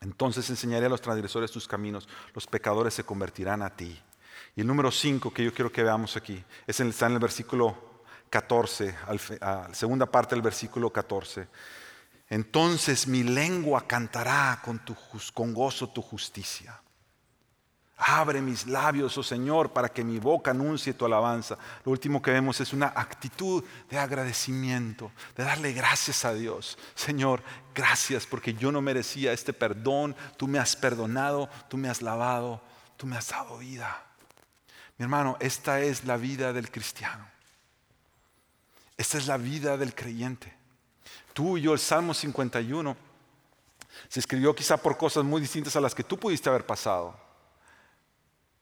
[0.00, 4.00] Entonces enseñaré a los transgresores tus caminos, los pecadores se convertirán a ti.
[4.56, 7.92] Y el número 5 que yo quiero que veamos aquí es está en el versículo
[8.28, 8.94] 14,
[9.40, 11.48] a la segunda parte del versículo 14.
[12.28, 14.96] Entonces mi lengua cantará con, tu,
[15.34, 16.80] con gozo tu justicia.
[17.96, 21.56] Abre mis labios, oh Señor, para que mi boca anuncie tu alabanza.
[21.84, 26.78] Lo último que vemos es una actitud de agradecimiento, de darle gracias a Dios.
[26.94, 27.42] Señor,
[27.74, 30.16] gracias porque yo no merecía este perdón.
[30.36, 32.60] Tú me has perdonado, tú me has lavado,
[32.96, 34.02] tú me has dado vida.
[34.98, 37.28] Mi hermano, esta es la vida del cristiano.
[38.96, 40.52] Esta es la vida del creyente.
[41.34, 42.96] Tú y yo, el Salmo 51,
[44.08, 47.31] se escribió quizá por cosas muy distintas a las que tú pudiste haber pasado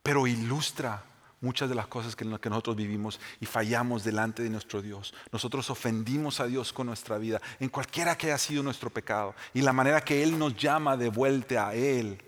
[0.03, 1.03] pero ilustra
[1.41, 5.13] muchas de las cosas que, nosotros vivimos y fallamos delante de nuestro Dios.
[5.31, 9.61] Nosotros ofendimos a Dios con nuestra vida, en cualquiera que haya sido nuestro pecado, y
[9.61, 12.21] la manera que Él nos llama de vuelta a Él.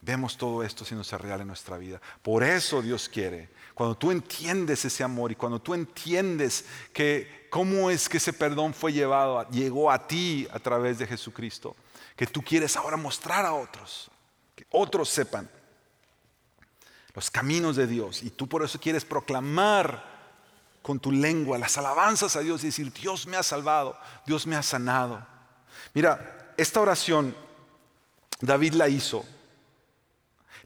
[0.00, 2.00] vemos todo esto siendo real en nuestra vida.
[2.22, 7.90] Por eso Dios quiere, cuando tú entiendes ese amor y cuando tú entiendes que cómo
[7.90, 11.76] es que ese perdón fue llevado, llegó a ti a través de Jesucristo,
[12.14, 14.10] que tú quieres ahora mostrar a otros,
[14.54, 15.50] que otros sepan
[17.16, 20.14] los caminos de Dios y tú por eso quieres proclamar
[20.82, 24.54] con tu lengua las alabanzas a Dios y decir, Dios me ha salvado, Dios me
[24.54, 25.26] ha sanado.
[25.94, 27.34] Mira, esta oración
[28.40, 29.24] David la hizo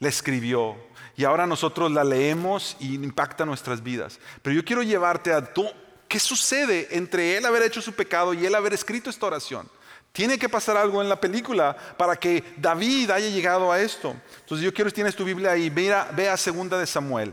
[0.01, 0.77] la escribió
[1.17, 4.19] y ahora nosotros la leemos y impacta nuestras vidas.
[4.43, 5.69] Pero yo quiero llevarte a tú,
[6.09, 9.69] ¿qué sucede entre él haber hecho su pecado y él haber escrito esta oración?
[10.13, 14.15] Tiene que pasar algo en la película para que David haya llegado a esto.
[14.41, 17.33] Entonces yo quiero que tienes tu Biblia ahí, mira, ve a Segunda de Samuel.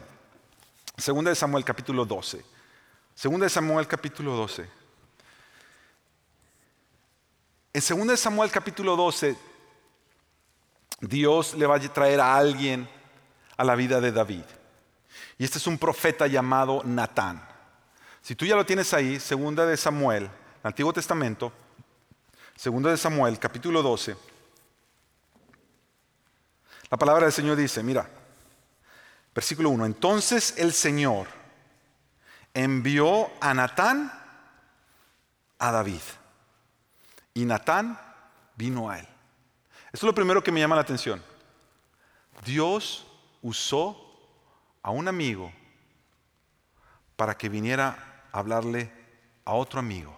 [0.97, 2.43] Segunda de Samuel capítulo 12.
[3.15, 4.69] Segunda de Samuel capítulo 12.
[7.73, 9.37] En Segunda de Samuel capítulo 12
[11.01, 12.87] Dios le va a traer a alguien
[13.55, 14.43] a la vida de David.
[15.37, 17.47] Y este es un profeta llamado Natán.
[18.21, 20.29] Si tú ya lo tienes ahí, segunda de Samuel,
[20.63, 21.53] Antiguo Testamento,
[22.57, 24.17] segunda de Samuel, capítulo 12.
[26.89, 28.09] La palabra del Señor dice, mira,
[29.33, 31.27] versículo 1, entonces el Señor
[32.55, 34.11] envió a Natán
[35.59, 36.01] a David.
[37.35, 37.99] Y Natán
[38.55, 39.07] vino a él.
[39.93, 41.21] Esto es lo primero que me llama la atención.
[42.43, 43.05] Dios
[43.43, 44.19] usó
[44.81, 45.53] a un amigo
[47.15, 48.91] para que viniera a hablarle
[49.45, 50.16] a otro amigo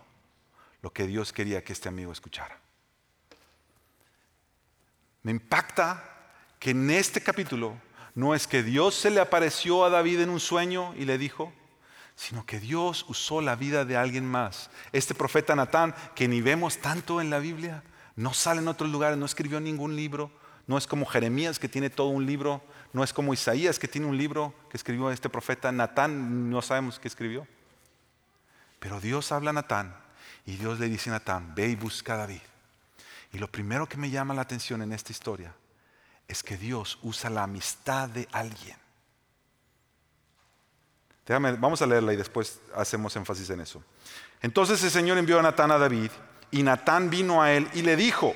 [0.82, 2.60] lo que Dios quería que este amigo escuchara.
[5.24, 6.04] Me impacta
[6.60, 7.78] que en este capítulo
[8.16, 11.54] no es que Dios se le apareció a David en un sueño y le dijo,
[12.16, 14.70] sino que Dios usó la vida de alguien más.
[14.92, 17.84] Este profeta Natán, que ni vemos tanto en la Biblia,
[18.16, 20.32] no sale en otros lugares, no escribió ningún libro.
[20.68, 22.62] No es como Jeremías que tiene todo un libro.
[22.92, 25.72] No es como Isaías que tiene un libro que escribió este profeta.
[25.72, 27.48] Natán no sabemos qué escribió.
[28.80, 30.09] Pero Dios habla a Natán
[30.46, 32.42] y Dios le dice a Natán, ve y busca a David.
[33.32, 35.54] Y lo primero que me llama la atención en esta historia
[36.28, 38.78] es que Dios usa la amistad de alguien.
[41.60, 43.84] Vamos a leerla y después hacemos énfasis en eso.
[44.42, 46.10] Entonces el Señor envió a Natán a David
[46.50, 48.36] y Natán vino a él y le dijo,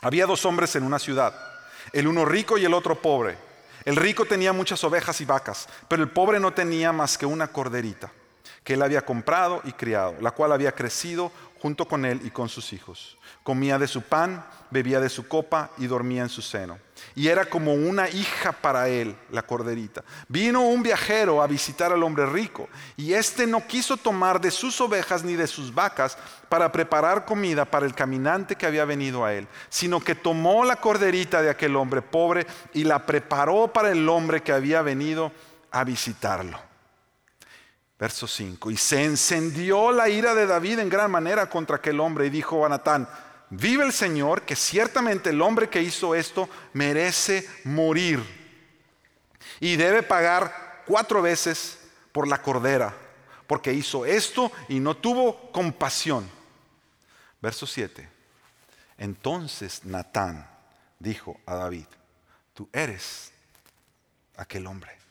[0.00, 1.32] había dos hombres en una ciudad,
[1.92, 3.38] el uno rico y el otro pobre.
[3.84, 7.48] El rico tenía muchas ovejas y vacas, pero el pobre no tenía más que una
[7.48, 8.10] corderita
[8.64, 12.48] que él había comprado y criado, la cual había crecido junto con él y con
[12.48, 13.16] sus hijos.
[13.44, 16.78] Comía de su pan, bebía de su copa y dormía en su seno.
[17.14, 20.02] Y era como una hija para él, la corderita.
[20.26, 24.80] Vino un viajero a visitar al hombre rico, y éste no quiso tomar de sus
[24.80, 29.32] ovejas ni de sus vacas para preparar comida para el caminante que había venido a
[29.32, 34.08] él, sino que tomó la corderita de aquel hombre pobre y la preparó para el
[34.08, 35.30] hombre que había venido
[35.70, 36.71] a visitarlo.
[38.02, 38.72] Verso 5.
[38.72, 42.66] Y se encendió la ira de David en gran manera contra aquel hombre y dijo
[42.66, 43.08] a Natán,
[43.48, 48.20] Vive el Señor que ciertamente el hombre que hizo esto merece morir
[49.60, 51.78] y debe pagar cuatro veces
[52.10, 52.92] por la cordera,
[53.46, 56.28] porque hizo esto y no tuvo compasión.
[57.40, 58.08] Verso 7.
[58.98, 60.44] Entonces Natán
[60.98, 61.86] dijo a David,
[62.52, 63.30] tú eres
[64.36, 65.01] aquel hombre.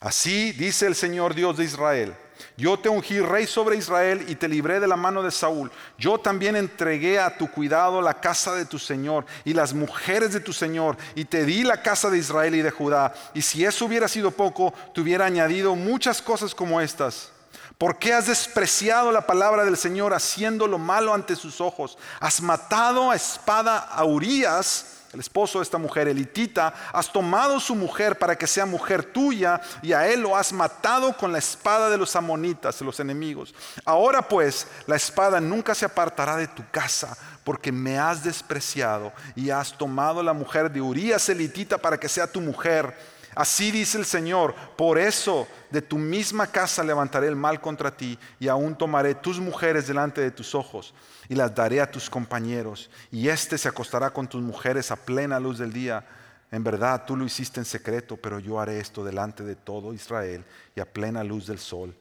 [0.00, 2.14] Así dice el Señor Dios de Israel
[2.56, 5.70] yo te ungí rey sobre Israel y te libré de la mano de Saúl.
[5.96, 10.40] Yo también entregué a tu cuidado la casa de tu Señor y las mujeres de
[10.40, 13.14] tu Señor y te di la casa de Israel y de Judá.
[13.34, 17.30] Y si eso hubiera sido poco, te hubiera añadido muchas cosas como estas.
[17.76, 21.96] ¿Por qué has despreciado la palabra del Señor haciendo lo malo ante sus ojos?
[22.18, 27.74] Has matado a espada a Urias el esposo de esta mujer, elitita, has tomado su
[27.74, 31.88] mujer para que sea mujer tuya y a él lo has matado con la espada
[31.88, 33.54] de los amonitas, de los enemigos.
[33.84, 39.48] Ahora pues, la espada nunca se apartará de tu casa porque me has despreciado y
[39.48, 42.94] has tomado la mujer de Urias elitita para que sea tu mujer.
[43.34, 48.18] Así dice el Señor, por eso de tu misma casa levantaré el mal contra ti
[48.38, 50.92] y aún tomaré tus mujeres delante de tus ojos
[51.28, 55.38] y las daré a tus compañeros, y éste se acostará con tus mujeres a plena
[55.38, 56.04] luz del día.
[56.50, 60.44] En verdad tú lo hiciste en secreto, pero yo haré esto delante de todo Israel
[60.74, 61.94] y a plena luz del sol.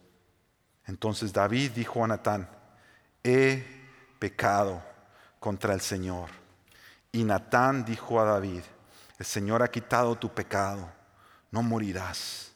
[0.85, 2.49] Entonces David dijo a Natán,
[3.23, 3.65] he
[4.19, 4.81] pecado
[5.39, 6.29] contra el Señor.
[7.11, 8.61] Y Natán dijo a David,
[9.19, 10.89] el Señor ha quitado tu pecado,
[11.51, 12.51] no morirás.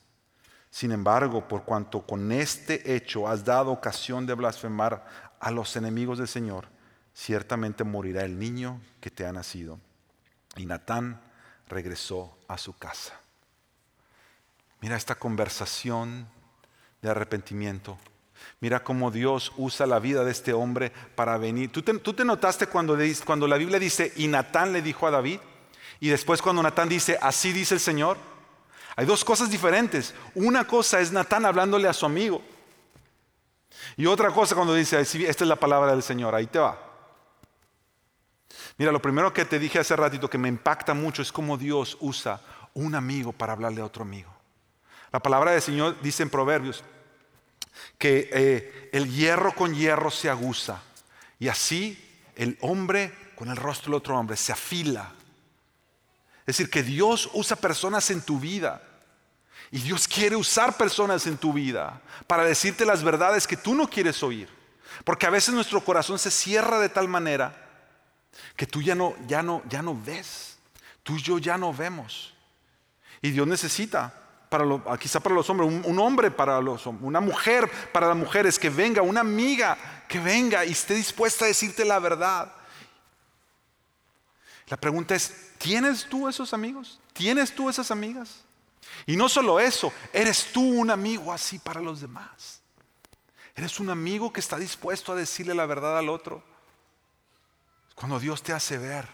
[0.69, 6.19] Sin embargo, por cuanto con este hecho has dado ocasión de blasfemar a los enemigos
[6.19, 6.67] del Señor,
[7.13, 9.79] ciertamente morirá el niño que te ha nacido.
[10.55, 11.19] Y Natán
[11.67, 13.19] regresó a su casa.
[14.79, 16.27] Mira esta conversación
[17.01, 17.97] de arrepentimiento.
[18.59, 21.71] Mira cómo Dios usa la vida de este hombre para venir.
[21.71, 25.39] ¿Tú te, notaste cuando, cuando la Biblia dice, y Natán le dijo a David?
[25.99, 28.17] Y después cuando Natán dice, así dice el Señor.
[28.95, 30.13] Hay dos cosas diferentes.
[30.35, 32.43] Una cosa es Natán hablándole a su amigo.
[33.97, 36.79] Y otra cosa cuando dice, esta es la palabra del Señor, ahí te va.
[38.77, 41.97] Mira, lo primero que te dije hace ratito que me impacta mucho es cómo Dios
[41.99, 42.41] usa
[42.73, 44.31] un amigo para hablarle a otro amigo.
[45.11, 46.83] La palabra del Señor dice en Proverbios
[47.97, 50.81] que eh, el hierro con hierro se aguza
[51.39, 55.11] y así el hombre con el rostro del otro hombre se afila.
[56.41, 58.81] Es decir, que Dios usa personas en tu vida
[59.71, 63.89] y Dios quiere usar personas en tu vida para decirte las verdades que tú no
[63.89, 64.49] quieres oír.
[65.05, 67.55] Porque a veces nuestro corazón se cierra de tal manera
[68.57, 70.57] que tú ya no, ya no, ya no ves.
[71.03, 72.33] Tú y yo ya no vemos.
[73.21, 74.13] Y Dios necesita,
[74.49, 74.65] para
[74.99, 78.59] quizá para los hombres, un, un, hombre para los hombres, una mujer para las mujeres,
[78.59, 79.77] que venga, una amiga
[80.09, 82.51] que venga y esté dispuesta a decirte la verdad.
[84.67, 86.99] La pregunta es, ¿tienes tú esos amigos?
[87.13, 88.43] ¿Tienes tú esas amigas?
[89.05, 92.61] Y no solo eso, eres tú un amigo así para los demás.
[93.55, 96.43] Eres un amigo que está dispuesto a decirle la verdad al otro.
[97.95, 99.07] Cuando Dios te hace ver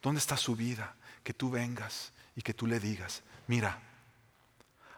[0.00, 3.78] dónde está su vida, que tú vengas y que tú le digas, mira.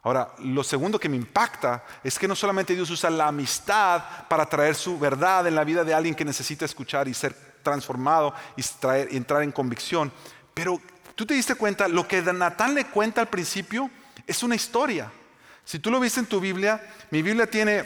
[0.03, 4.45] Ahora, lo segundo que me impacta es que no solamente Dios usa la amistad para
[4.45, 8.63] traer su verdad en la vida de alguien que necesita escuchar y ser transformado y
[9.17, 10.13] entrar en convicción,
[10.53, 10.79] pero
[11.15, 13.91] tú te diste cuenta, lo que Natán le cuenta al principio
[14.27, 15.11] es una historia.
[15.65, 17.85] Si tú lo viste en tu Biblia, mi Biblia tiene,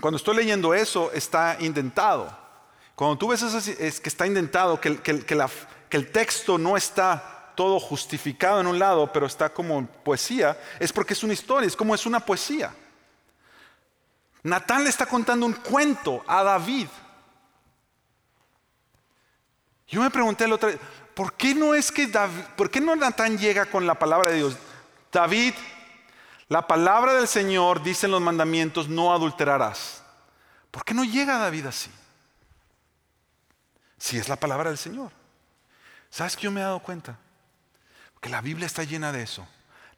[0.00, 2.36] cuando estoy leyendo eso, está indentado.
[2.94, 5.00] Cuando tú ves eso, es que está indentado, que,
[5.90, 11.14] el texto no está todo justificado en un lado, pero está como poesía, es porque
[11.14, 12.74] es una historia, es como es una poesía.
[14.42, 16.86] Natán le está contando un cuento a David.
[19.88, 20.70] Yo me pregunté el otro
[21.14, 24.36] ¿por qué no es que David, por qué no Natán llega con la palabra de
[24.36, 24.56] Dios?
[25.12, 25.54] David,
[26.48, 30.02] la palabra del Señor dice en los mandamientos, no adulterarás.
[30.70, 31.90] ¿Por qué no llega David así?
[33.98, 35.10] Si es la palabra del Señor.
[36.10, 37.18] ¿Sabes que yo me he dado cuenta?
[38.20, 39.46] Que la Biblia está llena de eso.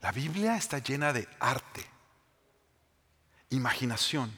[0.01, 1.85] La Biblia está llena de arte,
[3.51, 4.33] imaginación,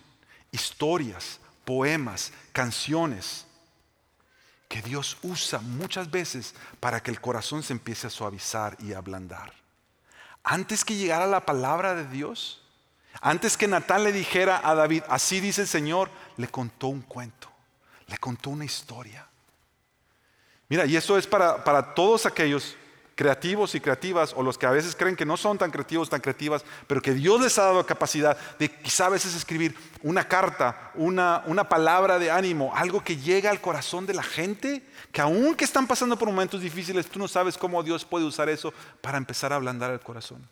[0.53, 3.47] historias, poemas, canciones
[4.69, 8.99] que Dios usa muchas veces para que el corazón se empiece a suavizar y a
[8.99, 9.60] ablandar.
[10.43, 12.63] Antes que llegara la palabra de Dios,
[13.21, 17.51] antes que Natán le dijera a David, así dice el Señor, le contó un cuento,
[18.07, 19.27] le contó una historia.
[20.69, 22.77] Mira, y eso es para, para todos aquellos
[23.21, 26.23] creativos y creativas, o los que a veces creen que no son tan creativos, tan
[26.23, 30.91] creativas, pero que Dios les ha dado capacidad de quizá a veces escribir una carta,
[30.95, 35.67] una, una palabra de ánimo, algo que llega al corazón de la gente, que aunque
[35.67, 39.53] están pasando por momentos difíciles, tú no sabes cómo Dios puede usar eso para empezar
[39.53, 40.43] a ablandar el corazón.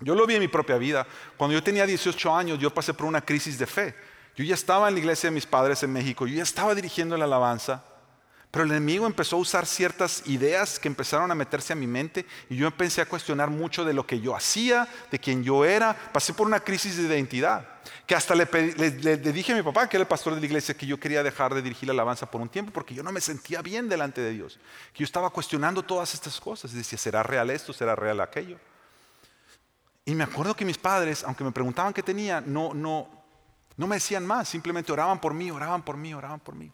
[0.00, 1.06] Yo lo vi en mi propia vida.
[1.36, 3.94] Cuando yo tenía 18 años, yo pasé por una crisis de fe.
[4.34, 7.18] Yo ya estaba en la iglesia de mis padres en México, yo ya estaba dirigiendo
[7.18, 7.84] la alabanza.
[8.52, 12.26] Pero el enemigo empezó a usar ciertas ideas que empezaron a meterse a mi mente
[12.50, 15.96] y yo empecé a cuestionar mucho de lo que yo hacía, de quién yo era.
[16.12, 17.66] Pasé por una crisis de identidad,
[18.06, 20.86] que hasta le, dije a mi papá, que era el pastor de la iglesia, que
[20.86, 23.62] yo quería dejar de dirigir la alabanza por un tiempo porque yo no me sentía
[23.62, 24.60] bien delante de Dios.
[24.92, 27.72] Que yo estaba cuestionando todas estas cosas y decía, ¿será real esto?
[27.72, 28.58] ¿Será real aquello?
[30.04, 33.08] Y me acuerdo que mis padres, aunque me preguntaban qué tenía, no, no,
[33.78, 36.70] no me decían más, simplemente oraban por mí, oraban por mí, oraban por mí.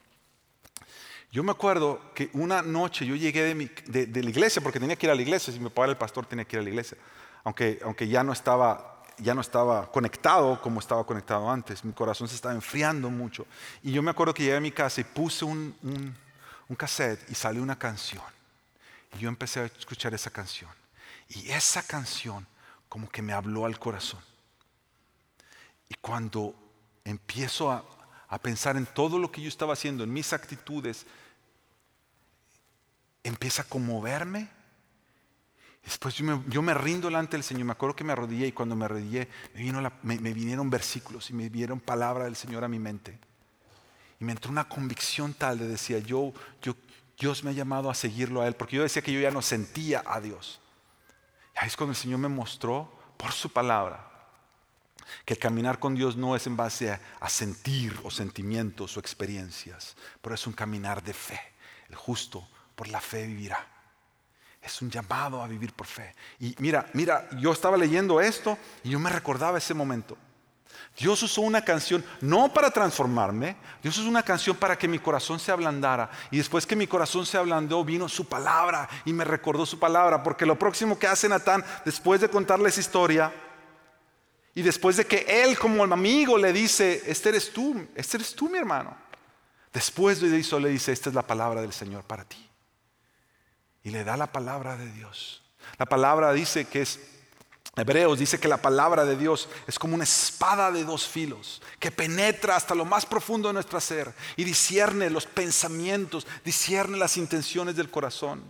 [1.31, 5.11] Yo me acuerdo que una noche yo llegué de, la iglesia, porque tenía que ir
[5.11, 6.97] a la iglesia, si mi papá el pastor tenía que ir a la iglesia,
[7.45, 12.29] aunque, aunque ya, no estaba, ya no estaba conectado como estaba conectado antes, mi corazón
[12.29, 13.47] se estaba enfriando mucho.
[13.83, 16.17] Y yo me acuerdo que llegué a mi casa y puse un, un,
[16.69, 18.25] un cassette y salió una canción.
[19.15, 20.71] Y yo empecé a escuchar esa canción.
[21.29, 22.47] Y esa canción
[22.89, 24.21] como que me habló al corazón.
[25.91, 26.55] Y cuando
[27.05, 27.85] empiezo a,
[28.29, 31.07] a pensar en todo lo que yo estaba haciendo, en mis actitudes,
[33.25, 34.49] empieza a conmoverme.
[35.83, 37.65] Después yo me, rindo delante del Señor.
[37.65, 39.29] Me acuerdo que me arrodillé y cuando me arrodillé
[40.03, 43.19] me, vinieron versículos y me vieron palabra del Señor a mi mente.
[44.21, 46.75] Y me entró una convicción tal de decir, yo, yo,
[47.19, 49.41] Dios me ha llamado a seguirlo a Él, porque yo decía que yo ya no
[49.41, 50.61] sentía a Dios.
[51.55, 54.09] Y ahí es cuando el Señor me mostró por su palabra
[55.25, 59.97] que el caminar con Dios no es en base a, sentir o sentimientos o experiencias,
[60.21, 61.41] pero es un caminar de fe.
[61.89, 63.67] El justo por la fe vivirá.
[64.61, 66.15] Es un llamado a vivir por fe.
[66.41, 70.17] Y mira, mira, yo estaba leyendo esto y yo me recordaba ese momento.
[70.99, 75.39] Dios usó una canción no para transformarme, Dios usó una canción para que mi corazón
[75.39, 76.11] se ablandara.
[76.31, 80.23] Y después que mi corazón se ablandó, vino su palabra y me recordó su palabra.
[80.23, 83.33] Porque lo próximo que hace Natán, después de contarle esa historia,
[84.59, 88.51] y después de que él como amigo le dice, este eres tú, este eres tú
[88.51, 88.93] mi hermano.
[89.73, 92.45] Después de eso le dice, esta es la palabra del Señor para ti.
[93.85, 95.45] Y le da la palabra de Dios.
[95.79, 96.99] La palabra dice que es
[97.77, 101.93] Hebreos dice que la palabra de Dios es como una espada de dos filos que
[101.93, 107.77] penetra hasta lo más profundo de nuestro ser y discierne los pensamientos, discierne las intenciones
[107.77, 108.43] del corazón.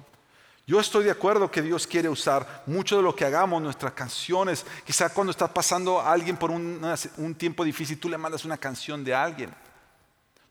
[0.68, 4.66] Yo estoy de acuerdo que Dios quiere usar mucho de lo que hagamos, nuestras canciones.
[4.84, 9.14] Quizá cuando está pasando alguien por un tiempo difícil, tú le mandas una canción de
[9.14, 9.50] alguien.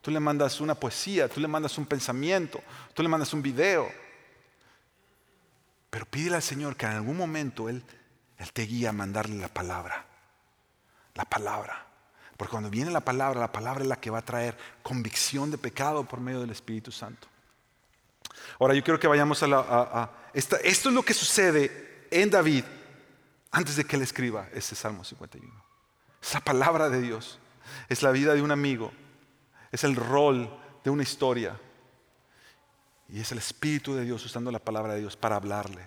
[0.02, 2.60] Tú le mandas una poesía, tú le mandas un pensamiento,
[2.96, 3.88] tú le mandas un video.
[5.92, 7.84] Pero pídele al Señor que en algún momento Él
[8.40, 10.04] él te guía a mandarle la palabra.
[11.14, 11.86] La palabra.
[12.36, 15.60] Porque cuando viene la palabra, la palabra es la que va a traer convicción de
[15.60, 17.28] pecado por medio del Espíritu Santo.
[18.60, 20.12] Ahora yo quiero que vayamos a la...
[20.34, 22.64] esto es lo que sucede en David
[23.52, 25.64] antes de que él escriba ese Salmo 51.
[26.22, 27.40] Es la palabra de Dios.
[27.90, 28.92] Es la vida de un amigo.
[29.72, 30.50] Es el rol
[30.84, 31.60] de una historia.
[33.10, 35.86] Y es el Espíritu de Dios usando la palabra de Dios para hablarle.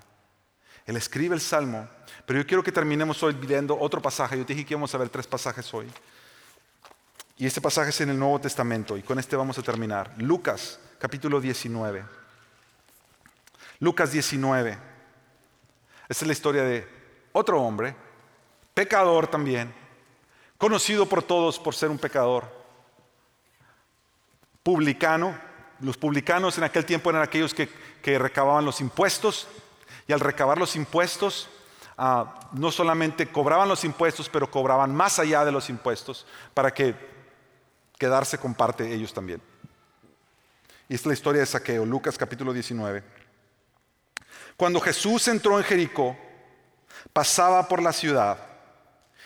[0.86, 1.88] Él escribe el Salmo,
[2.26, 4.38] pero yo quiero que terminemos hoy viendo otro pasaje.
[4.38, 5.86] Yo te dije que íbamos a ver tres pasajes hoy.
[7.36, 10.12] Y este pasaje es en el Nuevo Testamento, y con este vamos a terminar.
[10.18, 12.19] Lucas, capítulo 19.
[13.80, 14.78] Lucas 19.
[16.08, 16.86] Esta es la historia de
[17.32, 17.96] otro hombre,
[18.74, 19.74] pecador también,
[20.58, 22.44] conocido por todos por ser un pecador,
[24.62, 25.36] publicano.
[25.80, 27.68] Los publicanos en aquel tiempo eran aquellos que,
[28.02, 29.48] que recababan los impuestos
[30.06, 31.48] y al recabar los impuestos,
[31.96, 36.94] ah, no solamente cobraban los impuestos, pero cobraban más allá de los impuestos para que
[37.96, 39.40] quedarse con parte ellos también.
[40.88, 43.19] Y esta es la historia de Saqueo, Lucas capítulo 19.
[44.60, 46.18] Cuando Jesús entró en Jericó,
[47.14, 48.36] pasaba por la ciudad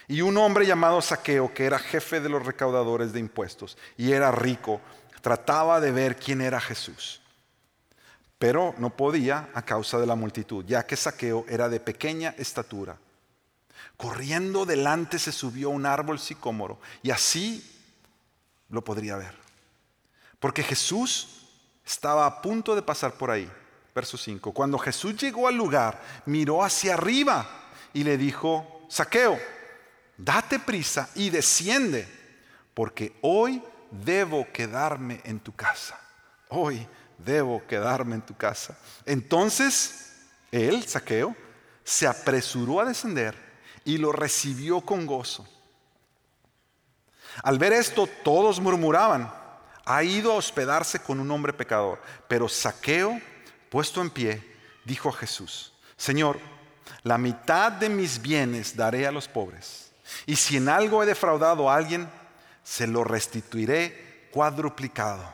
[0.06, 4.30] y un hombre llamado Saqueo, que era jefe de los recaudadores de impuestos y era
[4.30, 4.80] rico,
[5.22, 7.20] trataba de ver quién era Jesús
[8.38, 12.96] pero no podía a causa de la multitud, ya que Saqueo era de pequeña estatura.
[13.96, 17.64] Corriendo delante se subió a un árbol sicómoro y así
[18.68, 19.34] lo podría ver.
[20.38, 21.48] Porque Jesús
[21.84, 23.50] estaba a punto de pasar por ahí.
[23.94, 24.52] Verso 5.
[24.52, 27.46] Cuando Jesús llegó al lugar, miró hacia arriba
[27.92, 29.38] y le dijo, Saqueo,
[30.16, 32.08] date prisa y desciende,
[32.74, 36.00] porque hoy debo quedarme en tu casa.
[36.48, 36.86] Hoy
[37.18, 38.76] debo quedarme en tu casa.
[39.06, 40.12] Entonces
[40.50, 41.36] él, Saqueo,
[41.84, 43.36] se apresuró a descender
[43.84, 45.46] y lo recibió con gozo.
[47.42, 49.32] Al ver esto, todos murmuraban,
[49.84, 52.00] ha ido a hospedarse con un hombre pecador.
[52.28, 53.20] Pero Saqueo,
[53.74, 54.40] puesto en pie,
[54.84, 56.38] dijo a Jesús, Señor,
[57.02, 59.90] la mitad de mis bienes daré a los pobres.
[60.26, 62.08] Y si en algo he defraudado a alguien,
[62.62, 65.24] se lo restituiré cuadruplicado.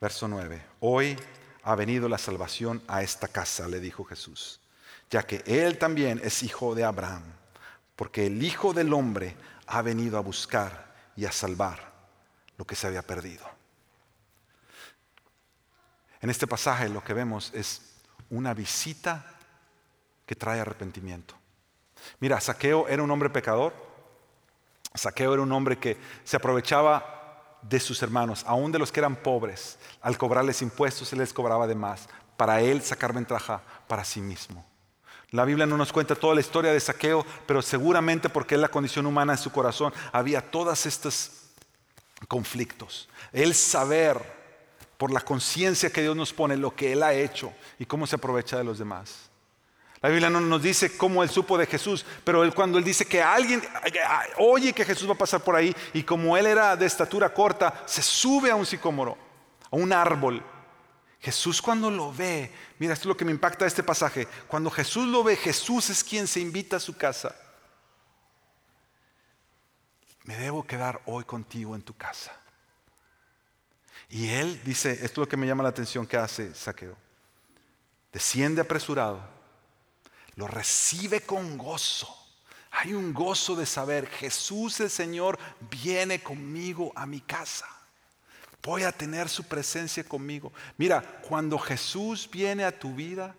[0.00, 0.64] Verso 9.
[0.80, 1.14] Hoy
[1.62, 4.60] ha venido la salvación a esta casa, le dijo Jesús,
[5.10, 7.24] ya que él también es hijo de Abraham,
[7.96, 11.92] porque el Hijo del Hombre ha venido a buscar y a salvar
[12.56, 13.53] lo que se había perdido.
[16.24, 17.82] En este pasaje lo que vemos es
[18.30, 19.26] una visita
[20.24, 21.34] que trae arrepentimiento.
[22.18, 23.74] Mira, Saqueo era un hombre pecador.
[24.94, 29.16] Saqueo era un hombre que se aprovechaba de sus hermanos, aún de los que eran
[29.16, 32.08] pobres, al cobrarles impuestos, se les cobraba de más,
[32.38, 34.64] para él sacar ventaja para sí mismo.
[35.28, 38.70] La Biblia no nos cuenta toda la historia de saqueo, pero seguramente porque es la
[38.70, 41.32] condición humana en su corazón, había todos estos
[42.28, 43.10] conflictos.
[43.30, 44.43] El saber
[44.96, 48.16] por la conciencia que Dios nos pone lo que Él ha hecho y cómo se
[48.16, 49.30] aprovecha de los demás.
[50.04, 53.06] La Biblia no nos dice cómo él supo de Jesús, pero él cuando él dice
[53.06, 53.62] que alguien
[54.36, 57.84] oye que Jesús va a pasar por ahí y como él era de estatura corta,
[57.86, 59.16] se sube a un sicómoro,
[59.70, 60.44] a un árbol.
[61.20, 65.06] Jesús cuando lo ve, mira, esto es lo que me impacta este pasaje, cuando Jesús
[65.06, 67.34] lo ve, Jesús es quien se invita a su casa.
[70.24, 72.43] Me debo quedar hoy contigo en tu casa.
[74.08, 76.96] Y él dice, esto es lo que me llama la atención que hace Saqueo.
[78.12, 79.34] Desciende apresurado
[80.36, 82.08] lo recibe con gozo.
[82.70, 85.38] Hay un gozo de saber, Jesús el Señor
[85.70, 87.68] viene conmigo a mi casa.
[88.62, 90.52] Voy a tener su presencia conmigo.
[90.76, 93.34] Mira, cuando Jesús viene a tu vida,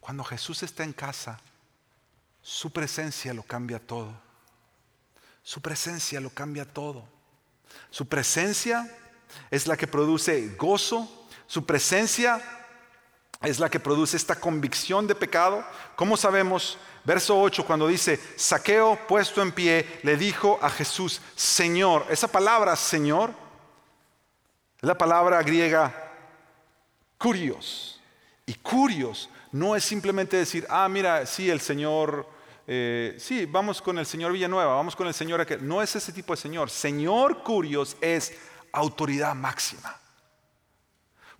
[0.00, 1.38] cuando Jesús está en casa,
[2.42, 4.12] su presencia lo cambia todo.
[5.42, 7.06] Su presencia lo cambia todo.
[7.90, 8.90] Su presencia
[9.50, 11.26] es la que produce gozo.
[11.46, 12.40] Su presencia
[13.42, 15.64] es la que produce esta convicción de pecado.
[15.96, 16.78] ¿Cómo sabemos?
[17.04, 22.76] Verso 8, cuando dice, Saqueo puesto en pie, le dijo a Jesús, Señor, esa palabra
[22.76, 23.30] Señor,
[24.76, 26.12] es la palabra griega
[27.16, 28.00] curios.
[28.46, 32.26] Y curios no es simplemente decir, ah, mira, sí, el Señor,
[32.66, 35.66] eh, sí, vamos con el Señor Villanueva, vamos con el Señor aquel.
[35.66, 36.68] No es ese tipo de Señor.
[36.68, 38.34] Señor curios es
[38.72, 39.96] autoridad máxima.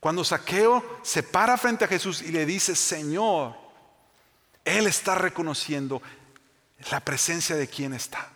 [0.01, 3.55] Cuando Saqueo se para frente a Jesús y le dice, Señor,
[4.65, 6.01] Él está reconociendo
[6.91, 8.31] la presencia de quien está.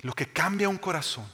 [0.00, 1.26] Lo que cambia un corazón,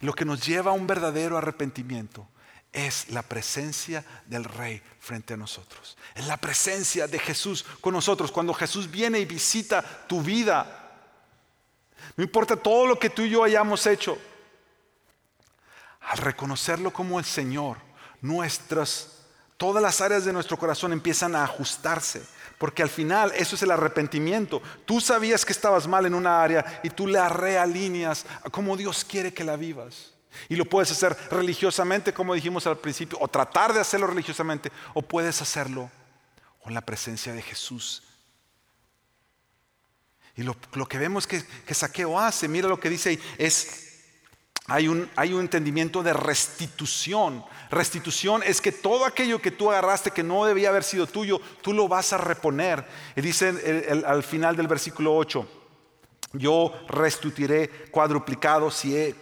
[0.00, 2.28] lo que nos lleva a un verdadero arrepentimiento,
[2.72, 5.96] es la presencia del Rey frente a nosotros.
[6.14, 8.30] Es la presencia de Jesús con nosotros.
[8.30, 10.85] Cuando Jesús viene y visita tu vida,
[12.16, 14.18] no importa todo lo que tú y yo hayamos hecho,
[16.00, 17.78] al reconocerlo como el Señor,
[18.20, 22.22] nuestras, todas las áreas de nuestro corazón empiezan a ajustarse.
[22.58, 24.62] Porque al final eso es el arrepentimiento.
[24.86, 29.04] Tú sabías que estabas mal en una área y tú la realineas a como Dios
[29.04, 30.14] quiere que la vivas.
[30.48, 35.02] Y lo puedes hacer religiosamente, como dijimos al principio, o tratar de hacerlo religiosamente, o
[35.02, 35.90] puedes hacerlo
[36.62, 38.02] con la presencia de Jesús.
[40.36, 40.54] Y lo,
[40.86, 43.86] que vemos que, que Saqueo hace, mira lo que dice ahí, es
[44.68, 47.44] hay un, hay un, entendimiento de restitución.
[47.70, 51.72] Restitución es que todo aquello que tú agarraste que no debía haber sido tuyo, tú
[51.72, 52.84] lo vas a reponer.
[53.14, 55.48] Y dice al final del versículo 8,
[56.32, 59.14] yo restituiré cuadruplicado si he,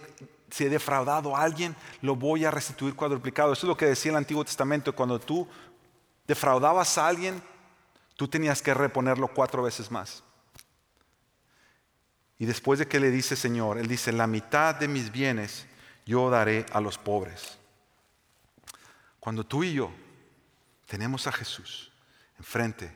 [0.50, 3.52] si he defraudado a alguien, lo voy a restituir cuadruplicado.
[3.52, 4.94] Eso es lo que decía el Antiguo Testamento.
[4.94, 5.46] Cuando tú
[6.26, 7.40] defraudabas a alguien,
[8.16, 10.23] tú tenías que reponerlo cuatro veces más.
[12.38, 15.66] Y después de que le dice Señor, Él dice, la mitad de mis bienes
[16.04, 17.58] yo daré a los pobres.
[19.20, 19.90] Cuando tú y yo
[20.86, 21.90] tenemos a Jesús
[22.38, 22.92] enfrente,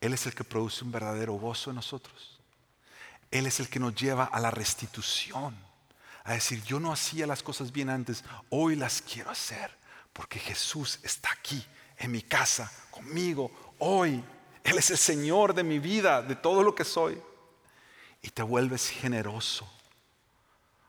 [0.00, 2.38] Él es el que produce un verdadero gozo en nosotros.
[3.30, 5.56] Él es el que nos lleva a la restitución,
[6.24, 9.70] a decir, yo no hacía las cosas bien antes, hoy las quiero hacer,
[10.12, 11.64] porque Jesús está aquí,
[11.98, 14.22] en mi casa, conmigo, hoy.
[14.62, 17.20] Él es el Señor de mi vida, de todo lo que soy
[18.22, 19.68] y te vuelves generoso.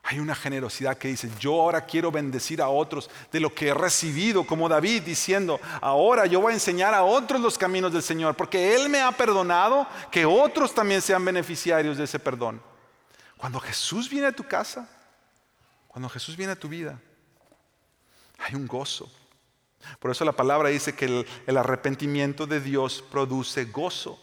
[0.02, 3.74] Hay una generosidad que dice, yo ahora quiero bendecir a otros de lo que he
[3.74, 8.34] recibido, como David diciendo, ahora yo voy a enseñar a otros los caminos del Señor,
[8.34, 12.62] porque Él me ha perdonado, que otros también sean beneficiarios de ese perdón.
[13.36, 14.88] Cuando Jesús viene a tu casa,
[15.86, 16.98] cuando Jesús viene a tu vida,
[18.38, 19.10] hay un gozo.
[19.98, 24.18] Por eso la palabra dice que el, el arrepentimiento de Dios produce gozo.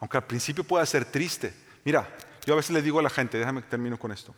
[0.00, 1.54] Aunque al principio pueda ser triste.
[1.84, 2.08] Mira,
[2.44, 4.34] yo a veces le digo a la gente, déjame que termino con esto.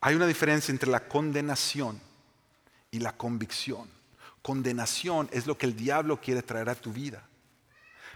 [0.00, 2.00] Hay una diferencia entre la condenación
[2.90, 3.88] y la convicción.
[4.42, 7.22] Condenación es lo que el diablo quiere traer a tu vida.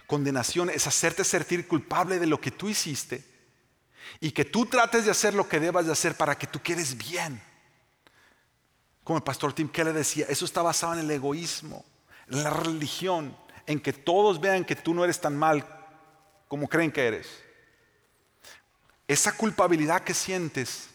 [0.07, 3.23] Condenación es hacerte sentir culpable de lo que tú hiciste
[4.19, 6.97] y que tú trates de hacer lo que debas de hacer para que tú quedes
[6.97, 7.41] bien.
[9.03, 11.85] Como el pastor Tim Keller decía, eso está basado en el egoísmo,
[12.27, 13.37] en la religión
[13.67, 15.65] en que todos vean que tú no eres tan mal
[16.47, 17.27] como creen que eres.
[19.07, 20.89] Esa culpabilidad que sientes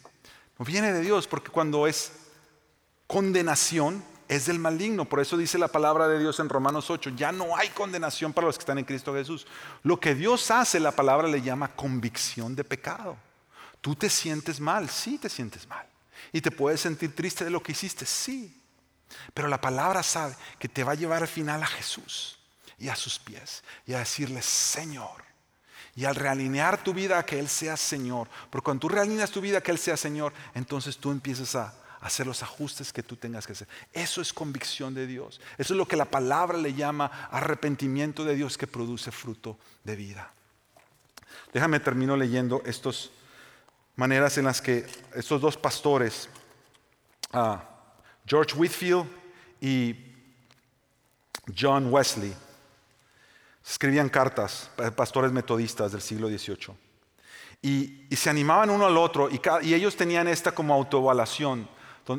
[0.58, 2.12] no viene de Dios, porque cuando es
[3.06, 5.04] condenación es del maligno.
[5.04, 8.46] Por eso dice la palabra de Dios en Romanos 8, ya no hay condenación para
[8.46, 9.46] los que están en Cristo Jesús.
[9.82, 13.16] Lo que Dios hace, la palabra le llama convicción de pecado.
[13.80, 15.86] Tú te sientes mal, sí te sientes mal.
[16.32, 18.62] Y te puedes sentir triste de lo que hiciste, sí.
[19.34, 22.39] Pero la palabra sabe que te va a llevar al final a Jesús
[22.80, 25.22] y a sus pies y a decirle, Señor.
[25.94, 29.40] Y al realinear tu vida a que Él sea Señor, porque cuando tú realineas tu
[29.40, 33.16] vida a que Él sea Señor, entonces tú empiezas a hacer los ajustes que tú
[33.16, 33.68] tengas que hacer.
[33.92, 35.40] Eso es convicción de Dios.
[35.58, 39.96] Eso es lo que la palabra le llama arrepentimiento de Dios que produce fruto de
[39.96, 40.32] vida.
[41.52, 43.10] Déjame termino leyendo estas
[43.96, 46.28] maneras en las que estos dos pastores,
[47.32, 47.62] ah,
[48.24, 49.06] George Whitfield
[49.60, 49.96] y
[51.58, 52.34] John Wesley,
[53.70, 56.74] escribían cartas, pastores metodistas del siglo XVIII.
[57.62, 61.68] Y, se animaban uno al otro y, ellos tenían esta como autoevaluación.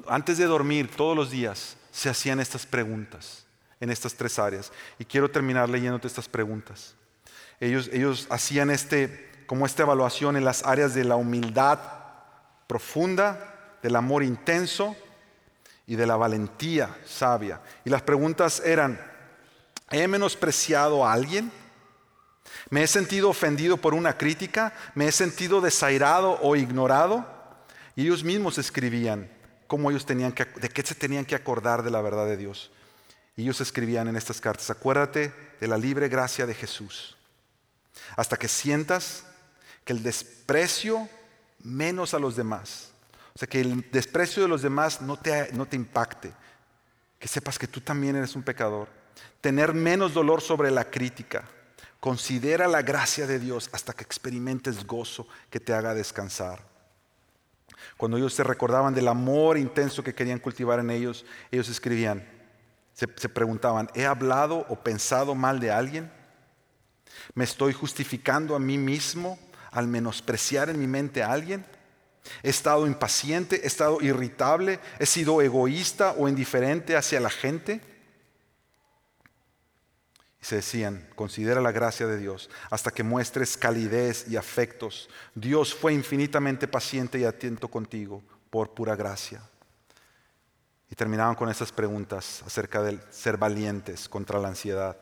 [0.07, 3.45] Antes de dormir todos los días se hacían estas preguntas
[3.79, 4.71] en estas tres áreas.
[4.99, 6.95] Y quiero terminar leyéndote estas preguntas.
[7.59, 11.77] Ellos, ellos hacían este como esta evaluación en las áreas de la humildad
[12.67, 14.95] profunda, del amor intenso
[15.85, 17.59] y de la valentía sabia.
[17.83, 18.97] Y las preguntas eran,
[19.91, 21.51] ¿he menospreciado a alguien?
[22.69, 24.73] ¿Me he sentido ofendido por una crítica?
[24.95, 27.25] ¿Me he sentido desairado o ignorado?
[27.95, 29.29] Y ellos mismos escribían
[29.67, 32.71] cómo ellos tenían que, de qué se tenían que acordar de la verdad de Dios.
[33.35, 37.15] Y ellos escribían en estas cartas, acuérdate de la libre gracia de Jesús,
[38.17, 39.25] hasta que sientas
[39.85, 41.07] que el desprecio
[41.63, 42.91] menos a los demás,
[43.33, 46.33] o sea, que el desprecio de los demás no te, no te impacte,
[47.17, 48.89] que sepas que tú también eres un pecador,
[49.41, 51.43] tener menos dolor sobre la crítica,
[51.99, 56.71] considera la gracia de Dios hasta que experimentes gozo que te haga descansar.
[57.97, 62.27] Cuando ellos se recordaban del amor intenso que querían cultivar en ellos, ellos escribían,
[62.93, 66.11] se, preguntaban, ¿he hablado o pensado mal de alguien?
[67.33, 69.39] ¿Me estoy justificando a mí mismo
[69.71, 71.65] al menospreciar en mi mente a alguien?
[72.43, 73.61] ¿He estado impaciente?
[73.63, 74.79] ¿He estado irritable?
[74.99, 77.81] ¿He sido egoísta o indiferente hacia la gente?
[80.41, 85.09] Y se decían, considera la gracia de Dios hasta que muestres calidez y afectos.
[85.35, 89.41] Dios fue infinitamente paciente y atento contigo por pura gracia.
[90.89, 94.97] Y terminaban con esas preguntas acerca de ser valientes contra la ansiedad.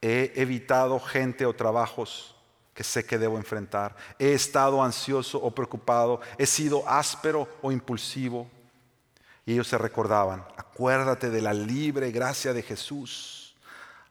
[0.00, 2.34] He evitado gente o trabajos
[2.72, 3.96] que sé que debo enfrentar.
[4.20, 6.20] He estado ansioso o preocupado.
[6.38, 8.48] He sido áspero o impulsivo.
[9.44, 13.37] Y ellos se recordaban, acuérdate de la libre gracia de Jesús,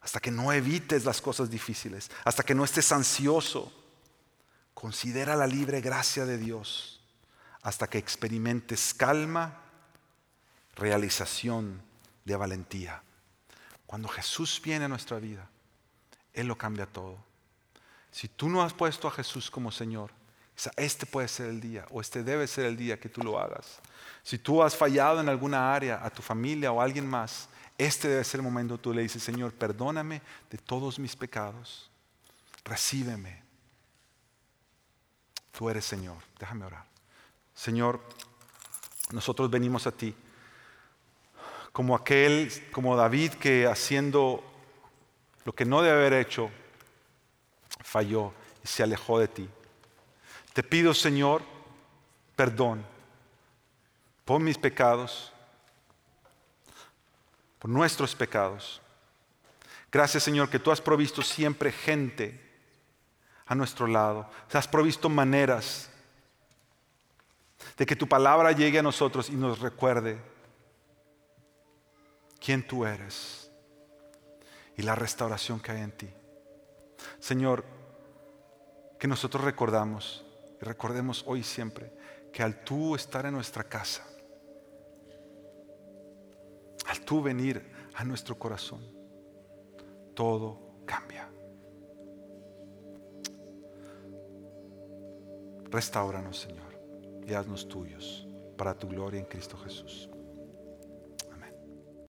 [0.08, 3.74] hasta que no evites las cosas difíciles, hasta que no estés ansioso.
[4.74, 7.02] Considera la libre gracia de Dios,
[7.62, 9.60] hasta que experimentes calma,
[10.78, 11.82] realización
[12.24, 13.04] de valentía.
[13.86, 15.50] Cuando Jesús viene a nuestra vida,
[16.32, 17.18] Él lo cambia todo.
[18.10, 20.12] Si tú no has puesto a Jesús como Señor,
[20.78, 23.82] este puede ser el día o este debe ser el día que tú lo hagas.
[24.24, 28.08] Si tú has fallado en alguna área, a tu familia o a alguien más, este
[28.08, 31.90] debe ser el momento tú le dices, Señor, perdóname de todos mis pecados.
[32.66, 33.44] Recíbeme.
[35.52, 36.18] Tú eres Señor.
[36.40, 36.86] Déjame orar.
[37.54, 38.02] Señor,
[39.12, 40.16] nosotros venimos a ti
[41.72, 44.44] como aquel, como David que haciendo
[45.46, 46.50] lo que no debe haber hecho,
[47.84, 49.50] falló y se alejó de ti.
[50.54, 51.44] Te pido, Señor,
[52.36, 52.84] perdón
[54.26, 55.32] por mis pecados,
[57.60, 58.82] por nuestros pecados.
[59.92, 62.40] Gracias, Señor, que tú has provisto siempre gente
[63.46, 64.30] a nuestro lado.
[64.52, 65.90] Has provisto maneras
[67.78, 70.20] de que tu palabra llegue a nosotros y nos recuerde
[72.40, 73.50] quién tú eres
[74.76, 76.10] y la restauración que hay en ti.
[77.20, 77.64] Señor,
[79.00, 80.26] que nosotros recordamos
[80.62, 81.92] y recordemos hoy siempre
[82.34, 84.06] que al tú estar en nuestra casa,
[86.88, 87.62] al tú venir
[87.96, 88.82] a nuestro corazón,
[90.14, 91.30] todo cambia.
[95.70, 96.80] Restauranos, Señor,
[97.26, 98.28] y haznos tuyos
[98.58, 100.10] para tu gloria en Cristo Jesús.